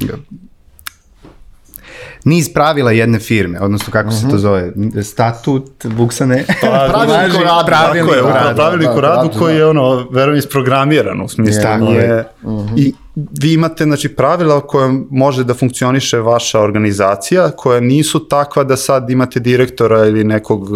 [2.26, 4.18] niz pravila jedne firme, odnosno kako uh -huh.
[4.18, 4.38] se to mhm.
[4.38, 4.72] zove,
[5.04, 10.08] statut, buksane, pa, pravilnik o radu, pravilnik o radu, pravilnik o radu koji je ono,
[10.12, 11.62] verujem, isprogramiran u smislu.
[11.64, 12.28] Tako je.
[12.44, 12.80] Uh -huh.
[12.80, 12.94] I
[13.42, 19.10] vi imate znači, pravila koja može da funkcioniše vaša organizacija, koja nisu takva da sad
[19.10, 20.70] imate direktora ili nekog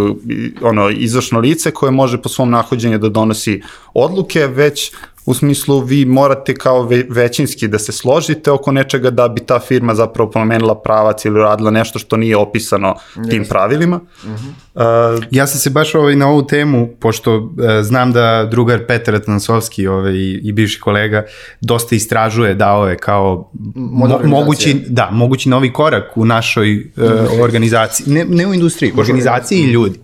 [0.62, 3.62] ono, izvršno lice koje može po svom nahođenju da donosi
[3.94, 4.92] odluke, već
[5.32, 9.60] u smislu vi morate kao ve, većinski da se složite oko nečega da bi ta
[9.60, 13.30] firma zapravo promenila pravac ili radila nešto što nije opisano yes.
[13.30, 14.00] tim pravilima.
[14.24, 15.18] Uh -huh.
[15.18, 17.50] uh, ja sam se baš ovaj, na ovu temu, pošto uh,
[17.82, 21.26] znam da drugar Petar Atansovski ovaj, i, i bivši kolega
[21.62, 28.14] dosta istražuje dao je kao mo, mogući, da, mogući novi korak u našoj uh, organizaciji,
[28.14, 30.00] ne, ne u industriji, u organizaciji i ljudi.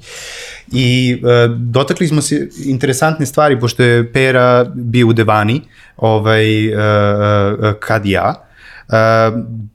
[0.72, 5.62] I e, dotakli smo se interesantne stvari, pošto je Pera bio u Devani,
[5.98, 8.47] ovaj, e, e, kad ja,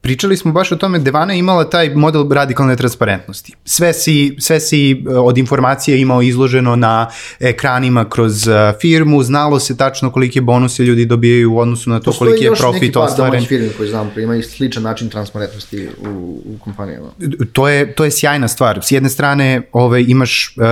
[0.01, 3.53] pričali smo baš o tome, Devana je imala taj model radikalne transparentnosti.
[3.65, 7.11] Sve si, sve si od informacije imao izloženo na
[7.41, 8.49] ekranima kroz
[8.81, 12.49] firmu, znalo se tačno kolike bonuse ljudi dobijaju u odnosu na to Postoji koliki je
[12.49, 13.31] još profit neki par ostvaren.
[13.33, 16.09] domaćih firmi koji znam, koji imaju sličan način transparentnosti u,
[16.47, 17.09] u kompanijama.
[17.53, 18.81] to je, to je sjajna stvar.
[18.83, 20.63] S jedne strane ovaj, imaš uh,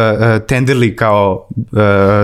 [0.46, 1.62] Tenderly kao uh,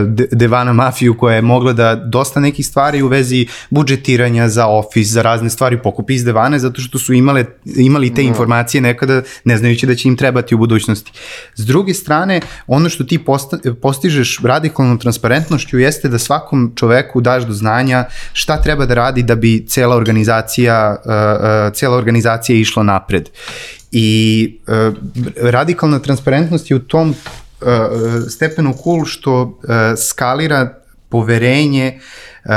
[0.09, 5.09] De- Devana mafiju koja je mogla da dosta nekih stvari u vezi budžetiranja za ofis,
[5.09, 9.57] za razne stvari pokupi iz Devane zato što su imale, imali te informacije nekada ne
[9.57, 11.13] znajući da će im trebati u budućnosti.
[11.55, 17.43] S druge strane, ono što ti posta, postižeš radikalnom transparentnošću jeste da svakom čoveku daš
[17.43, 22.83] do znanja šta treba da radi da bi cela organizacija, uh, uh, cela organizacija išla
[22.83, 23.29] napred.
[23.93, 24.95] I uh,
[25.43, 27.67] radikalna transparentnost je u tom uh,
[28.29, 29.51] stepenu cool što uh,
[30.09, 30.79] skalira
[31.09, 32.01] poverenje
[32.45, 32.51] uh,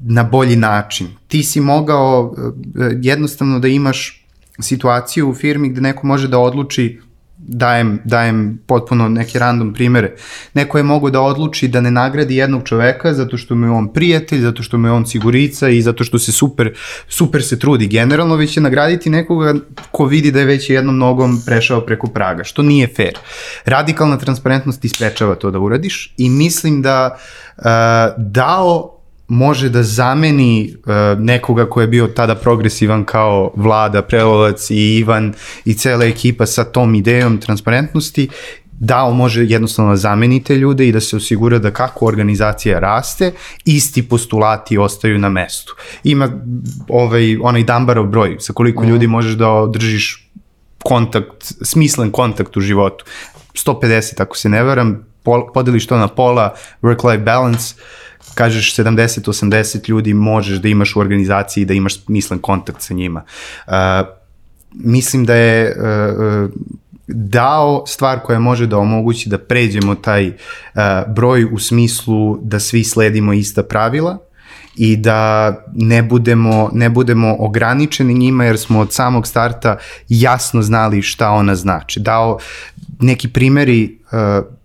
[0.00, 1.06] na bolji način.
[1.28, 2.54] Ti si mogao uh,
[3.02, 4.24] jednostavno da imaš
[4.60, 7.00] situaciju u firmi gde neko može da odluči
[7.38, 10.16] dajem, dajem potpuno neke random primere.
[10.54, 13.92] Neko je mogo da odluči da ne nagradi jednog čoveka zato što mu je on
[13.92, 16.74] prijatelj, zato što mu je on sigurica i zato što se super,
[17.08, 19.54] super se trudi generalno, već će nagraditi nekoga
[19.90, 23.14] ko vidi da je već jednom nogom prešao preko praga, što nije fair.
[23.64, 27.18] Radikalna transparentnost ti sprečava to da uradiš i mislim da
[27.56, 27.64] uh,
[28.16, 28.97] dao
[29.28, 35.34] može da zameni uh, nekoga ko je bio tada progresivan kao Vlada, Prelolac i Ivan
[35.64, 38.28] i cela ekipa sa tom idejom transparentnosti,
[38.80, 43.32] DAO može jednostavno da zameni te ljude i da se osigura da kako organizacija raste,
[43.64, 45.76] isti postulati ostaju na mestu.
[46.04, 46.28] Ima
[46.88, 48.88] ovaj, onaj Dambarov broj, sa koliko mm.
[48.88, 50.30] ljudi možeš da održiš
[50.82, 53.04] kontakt, smislen kontakt u životu.
[53.54, 55.06] 150, ako se ne varam,
[55.54, 57.74] podeliš to na pola, work-life balance,
[58.38, 63.24] kažeš 70-80 ljudi možeš da imaš u organizaciji da imaš smislen kontakt sa njima.
[63.66, 63.74] Uh,
[64.74, 66.50] mislim da je uh,
[67.08, 70.34] dao stvar koja može da omogući da pređemo taj uh,
[71.14, 74.18] broj u smislu da svi sledimo ista pravila
[74.76, 79.76] i da ne budemo, ne budemo ograničeni njima jer smo od samog starta
[80.08, 82.00] jasno znali šta ona znači.
[82.00, 82.38] Dao
[83.00, 84.57] neki primeri uh,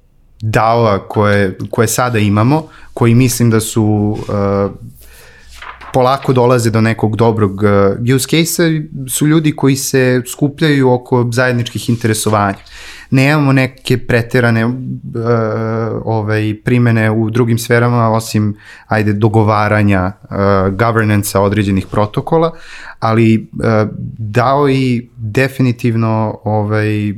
[0.46, 4.72] DAO-a koje, koje sada imamo, koji mislim da su uh,
[5.94, 11.90] polako dolaze do nekog dobrog uh, use case-a, su ljudi koji se skupljaju oko zajedničkih
[11.90, 12.58] interesovanja.
[13.14, 14.74] Nemamo neke preterane uh,
[16.06, 18.58] ovaj, primene u drugim sferama, osim
[18.88, 20.30] ajde, dogovaranja uh,
[20.76, 22.52] governance određenih protokola,
[23.00, 27.14] ali uh, DAO i definitivno ovaj,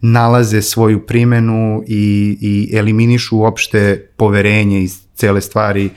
[0.00, 5.90] nalaze svoju primenu i, i eliminišu uopšte poverenje iz cele stvari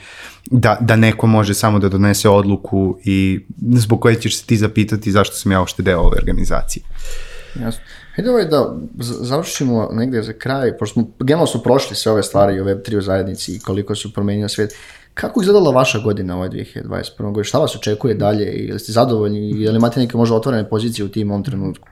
[0.50, 3.40] da, da neko može samo da donese odluku i
[3.72, 6.82] zbog koje ćeš se ti zapitati zašto sam ja uopšte deo ove organizacije.
[7.60, 7.82] Jasno.
[8.16, 12.60] Hajde ovaj da završimo negde za kraj, pošto smo, generalno su prošli sve ove stvari
[12.60, 14.74] o Web3 u zajednici i koliko su promenio svijet.
[15.14, 17.18] Kako izgledala vaša godina ovaj 2021.
[17.18, 17.44] godine?
[17.44, 18.52] Šta vas očekuje dalje?
[18.52, 19.50] Ili ste zadovoljni?
[19.50, 21.88] Ili imate neke možda otvorene pozicije u tim ovom trenutku?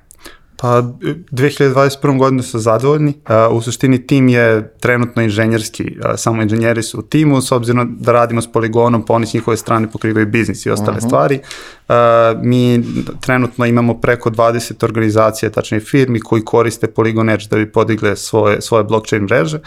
[0.63, 2.19] Pa 2021.
[2.19, 3.15] godinu su zadovoljni.
[3.51, 7.97] Uh, u suštini tim je trenutno inženjerski, uh, samo inženjeri su u timu, s obzirom
[8.01, 11.07] da radimo s poligonom, pa oni s njihove strane pokrivaju biznis i ostale uh -huh.
[11.07, 11.41] stvari.
[11.89, 11.95] Uh,
[12.43, 12.85] mi
[13.21, 18.61] trenutno imamo preko 20 organizacija, tačnije firmi, koji koriste Polygon Edge da bi podigle svoje,
[18.61, 19.61] svoje blockchain mreže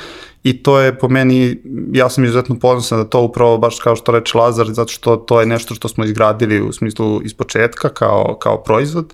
[0.43, 4.11] i to je po meni, ja sam izuzetno ponosan da to upravo baš kao što
[4.11, 8.37] reče Lazar, zato što to je nešto što smo izgradili u smislu iz početka kao,
[8.41, 9.13] kao proizvod.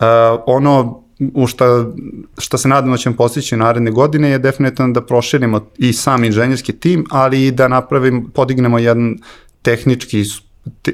[0.00, 0.06] Uh,
[0.46, 1.86] ono u šta,
[2.38, 6.24] šta se nadamo da ćemo postići u naredne godine je definitivno da proširimo i sam
[6.24, 9.16] inženjerski tim, ali i da napravimo, podignemo jedan
[9.62, 10.24] tehnički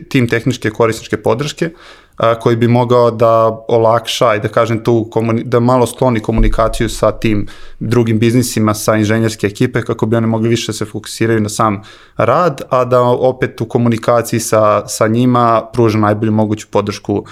[0.09, 1.71] tim tehničke korisničke podrške
[2.17, 5.11] a, koji bi mogao da olakša i da kažem tu
[5.45, 7.47] da malo skloni komunikaciju sa tim
[7.81, 11.83] drugim biznisima sa inženjerske ekipe kako bi oni mogli više da se fokusiraju na sam
[12.17, 17.25] rad, a da opet u komunikaciji sa, sa njima pruža najbolju moguću podršku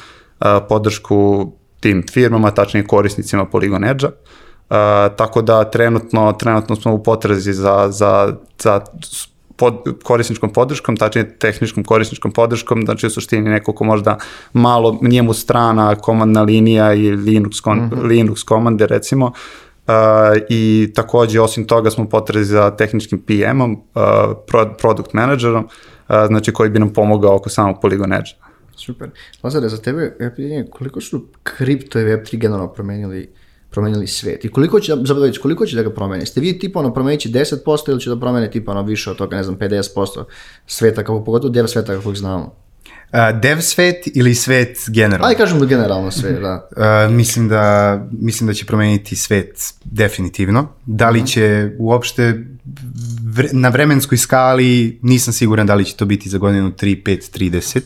[0.69, 4.11] podršku tim firmama, tačnije korisnicima Polygon Edge-a.
[4.71, 8.81] Uh, tako da trenutno, trenutno smo u potrazi za, za, za
[9.61, 14.17] pod, korisničkom podrškom, tačnije tehničkom korisničkom podrškom, znači u suštini neko ko možda
[14.53, 18.07] malo njemu strana komandna linija i Linux, kon, mm -hmm.
[18.07, 19.93] Linux komande recimo, uh,
[20.49, 24.03] i takođe osim toga smo potrazi za tehničkim PM-om, uh,
[24.79, 28.40] product managerom, uh, znači koji bi nam pomogao oko samog Polygon Edge-a.
[28.81, 29.11] Super.
[29.43, 33.31] Lazare, za tebe je pitanje koliko su kripto i Web3 generalno promenili
[33.71, 34.45] promenili svet.
[34.45, 36.27] I koliko će, zapravo koliko će da ga promeni?
[36.27, 39.37] Ste vi tipa ono promenići 10% ili će da promene tipa ono više od toga,
[39.37, 40.25] ne znam, 50%
[40.67, 42.55] sveta, kako pogotovo djel sveta kako znamo?
[43.13, 45.27] Uh, dev svet ili svet generalno?
[45.27, 46.69] Ajde kažemo generalno sve, da.
[46.77, 50.69] Uh, mislim, da, mislim da će promeniti svet definitivno.
[50.87, 52.45] Da li će uopšte
[53.25, 57.39] vre, na vremenskoj skali nisam siguran da li će to biti za godinu 3, 5,
[57.39, 57.81] 30.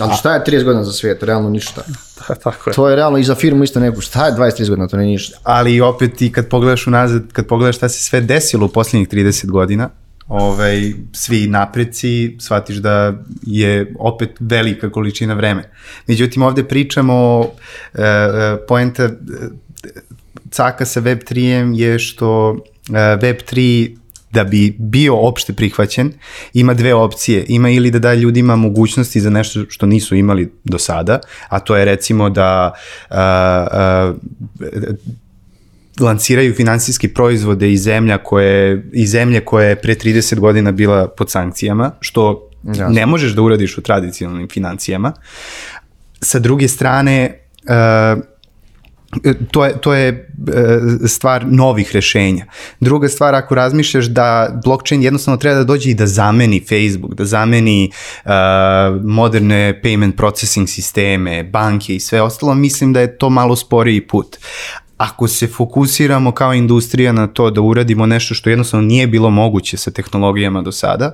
[0.00, 1.22] Ali šta je 30 godina za svijet?
[1.22, 1.82] Realno ništa.
[2.28, 2.74] Da, tako je.
[2.74, 4.00] To je realno i za firmu isto neku.
[4.00, 4.88] Šta je 20-30 godina?
[4.88, 5.38] To nije ništa.
[5.42, 9.46] Ali opet i kad pogledaš unazad, kad pogledaš šta se sve desilo u posljednjih 30
[9.46, 9.90] godina,
[10.28, 15.68] ovaj, svi napreci, shvatiš da je opet velika količina vremena.
[16.06, 17.46] Međutim, ovde pričamo,
[17.94, 19.10] e, e, poenta e,
[20.50, 22.56] caka sa Web3-em je što
[22.88, 23.96] e, Web3
[24.32, 26.12] da bi bio opšte prihvaćen,
[26.54, 27.44] ima dve opcije.
[27.48, 31.76] Ima ili da da ljudima mogućnosti za nešto što nisu imali do sada, a to
[31.76, 32.72] je recimo da
[33.10, 34.96] uh, uh,
[36.00, 41.30] lanciraju finansijski proizvode iz zemlja koje, iz zemlje koja je pre 30 godina bila pod
[41.30, 42.88] sankcijama, što Jasne.
[42.88, 45.12] ne možeš da uradiš u tradicionalnim financijama.
[46.20, 48.22] Sa druge strane, uh,
[49.50, 50.30] to je, to je
[51.06, 52.44] stvar novih rešenja.
[52.80, 57.24] Druga stvar, ako razmišljaš da blockchain jednostavno treba da dođe i da zameni Facebook, da
[57.24, 57.90] zameni
[58.24, 58.30] uh,
[59.04, 64.36] moderne payment processing sisteme, banke i sve ostalo, mislim da je to malo sporiji put
[65.00, 69.76] ako se fokusiramo kao industrija na to da uradimo nešto što jednostavno nije bilo moguće
[69.76, 71.12] sa tehnologijama do sada,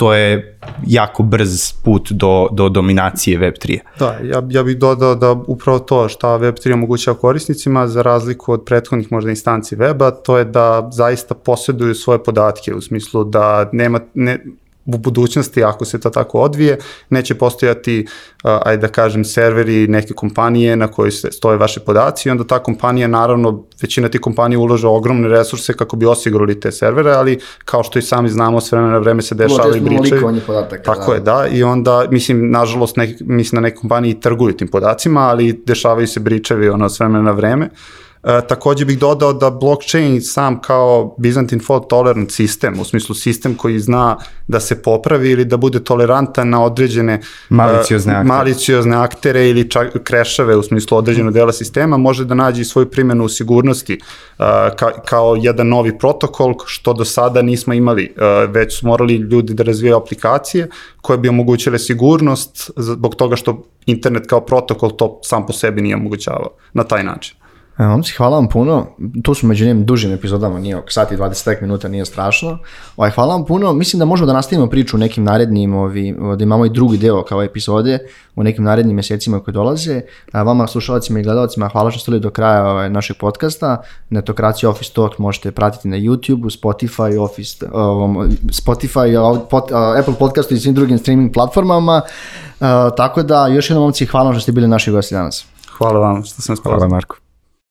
[0.00, 3.78] to je jako brz put do, do dominacije Web3.
[3.98, 8.64] Da, ja, ja bih dodao da upravo to šta Web3 omogućava korisnicima za razliku od
[8.64, 14.00] prethodnih možda instanci weba, to je da zaista posjeduju svoje podatke u smislu da nema,
[14.14, 14.38] ne,
[14.86, 16.78] u budućnosti, ako se to tako odvije,
[17.10, 18.06] neće postojati,
[18.42, 22.58] ajde da kažem, serveri neke kompanije na koji se stoje vaše podaci i onda ta
[22.58, 27.82] kompanija, naravno, većina tih kompanija ulaže ogromne resurse kako bi osigurali te servere, ali kao
[27.82, 30.40] što i sami znamo, s vremena na vreme se dešavaju bričevi.
[30.84, 31.14] Tako da.
[31.14, 35.62] je, da, i onda, mislim, nažalost, nek, mislim na neke kompanije trguju tim podacima, ali
[35.66, 37.66] dešavaju se bričevi ono, s vremena na vreme.
[37.66, 43.14] Uh, E, takođe bih dodao da blockchain sam kao Byzantine fault tolerant sistem, u smislu
[43.14, 44.16] sistem koji zna
[44.48, 49.70] da se popravi ili da bude tolerantan na određene e, maliciozne aktere, maliciozne aktere ili
[49.70, 53.98] čak krešave u smislu određenog dela sistema, može da nađe svoju primjenu u sigurnosti
[54.38, 54.44] uh,
[54.76, 59.54] ka, kao jedan novi protokol što do sada nismo imali, uh, već su morali ljudi
[59.54, 60.68] da razvijaju aplikacije
[61.00, 65.96] koje bi omogućile sigurnost zbog toga što internet kao protokol to sam po sebi nije
[65.96, 67.39] omogućavao na taj način.
[67.88, 68.86] Momci, hvala vam puno.
[69.22, 72.58] Tu smo među njim dužim epizodama, nije oko sati 20 minuta, nije strašno.
[72.96, 73.72] Ovaj, hvala vam puno.
[73.72, 77.22] Mislim da možemo da nastavimo priču u nekim narednim, ovi, da imamo i drugi deo
[77.22, 77.98] kao epizode
[78.36, 80.00] u nekim narednim mesecima koji dolaze.
[80.32, 83.82] A vama, slušalcima i gledalcima, hvala što ste do kraja ovaj, našeg podcasta.
[84.10, 88.16] Netokracija Office Talk možete pratiti na YouTube, Spotify, Office, um,
[88.46, 92.02] Spotify, uh, Apple Podcastu i svim drugim streaming platformama.
[92.60, 92.66] Uh,
[92.96, 95.46] tako da, još jednom momci, hvala što ste bili naši gosti danas.
[95.78, 96.78] Hvala vam što sam spavao.
[96.78, 97.29] Hvala Marko.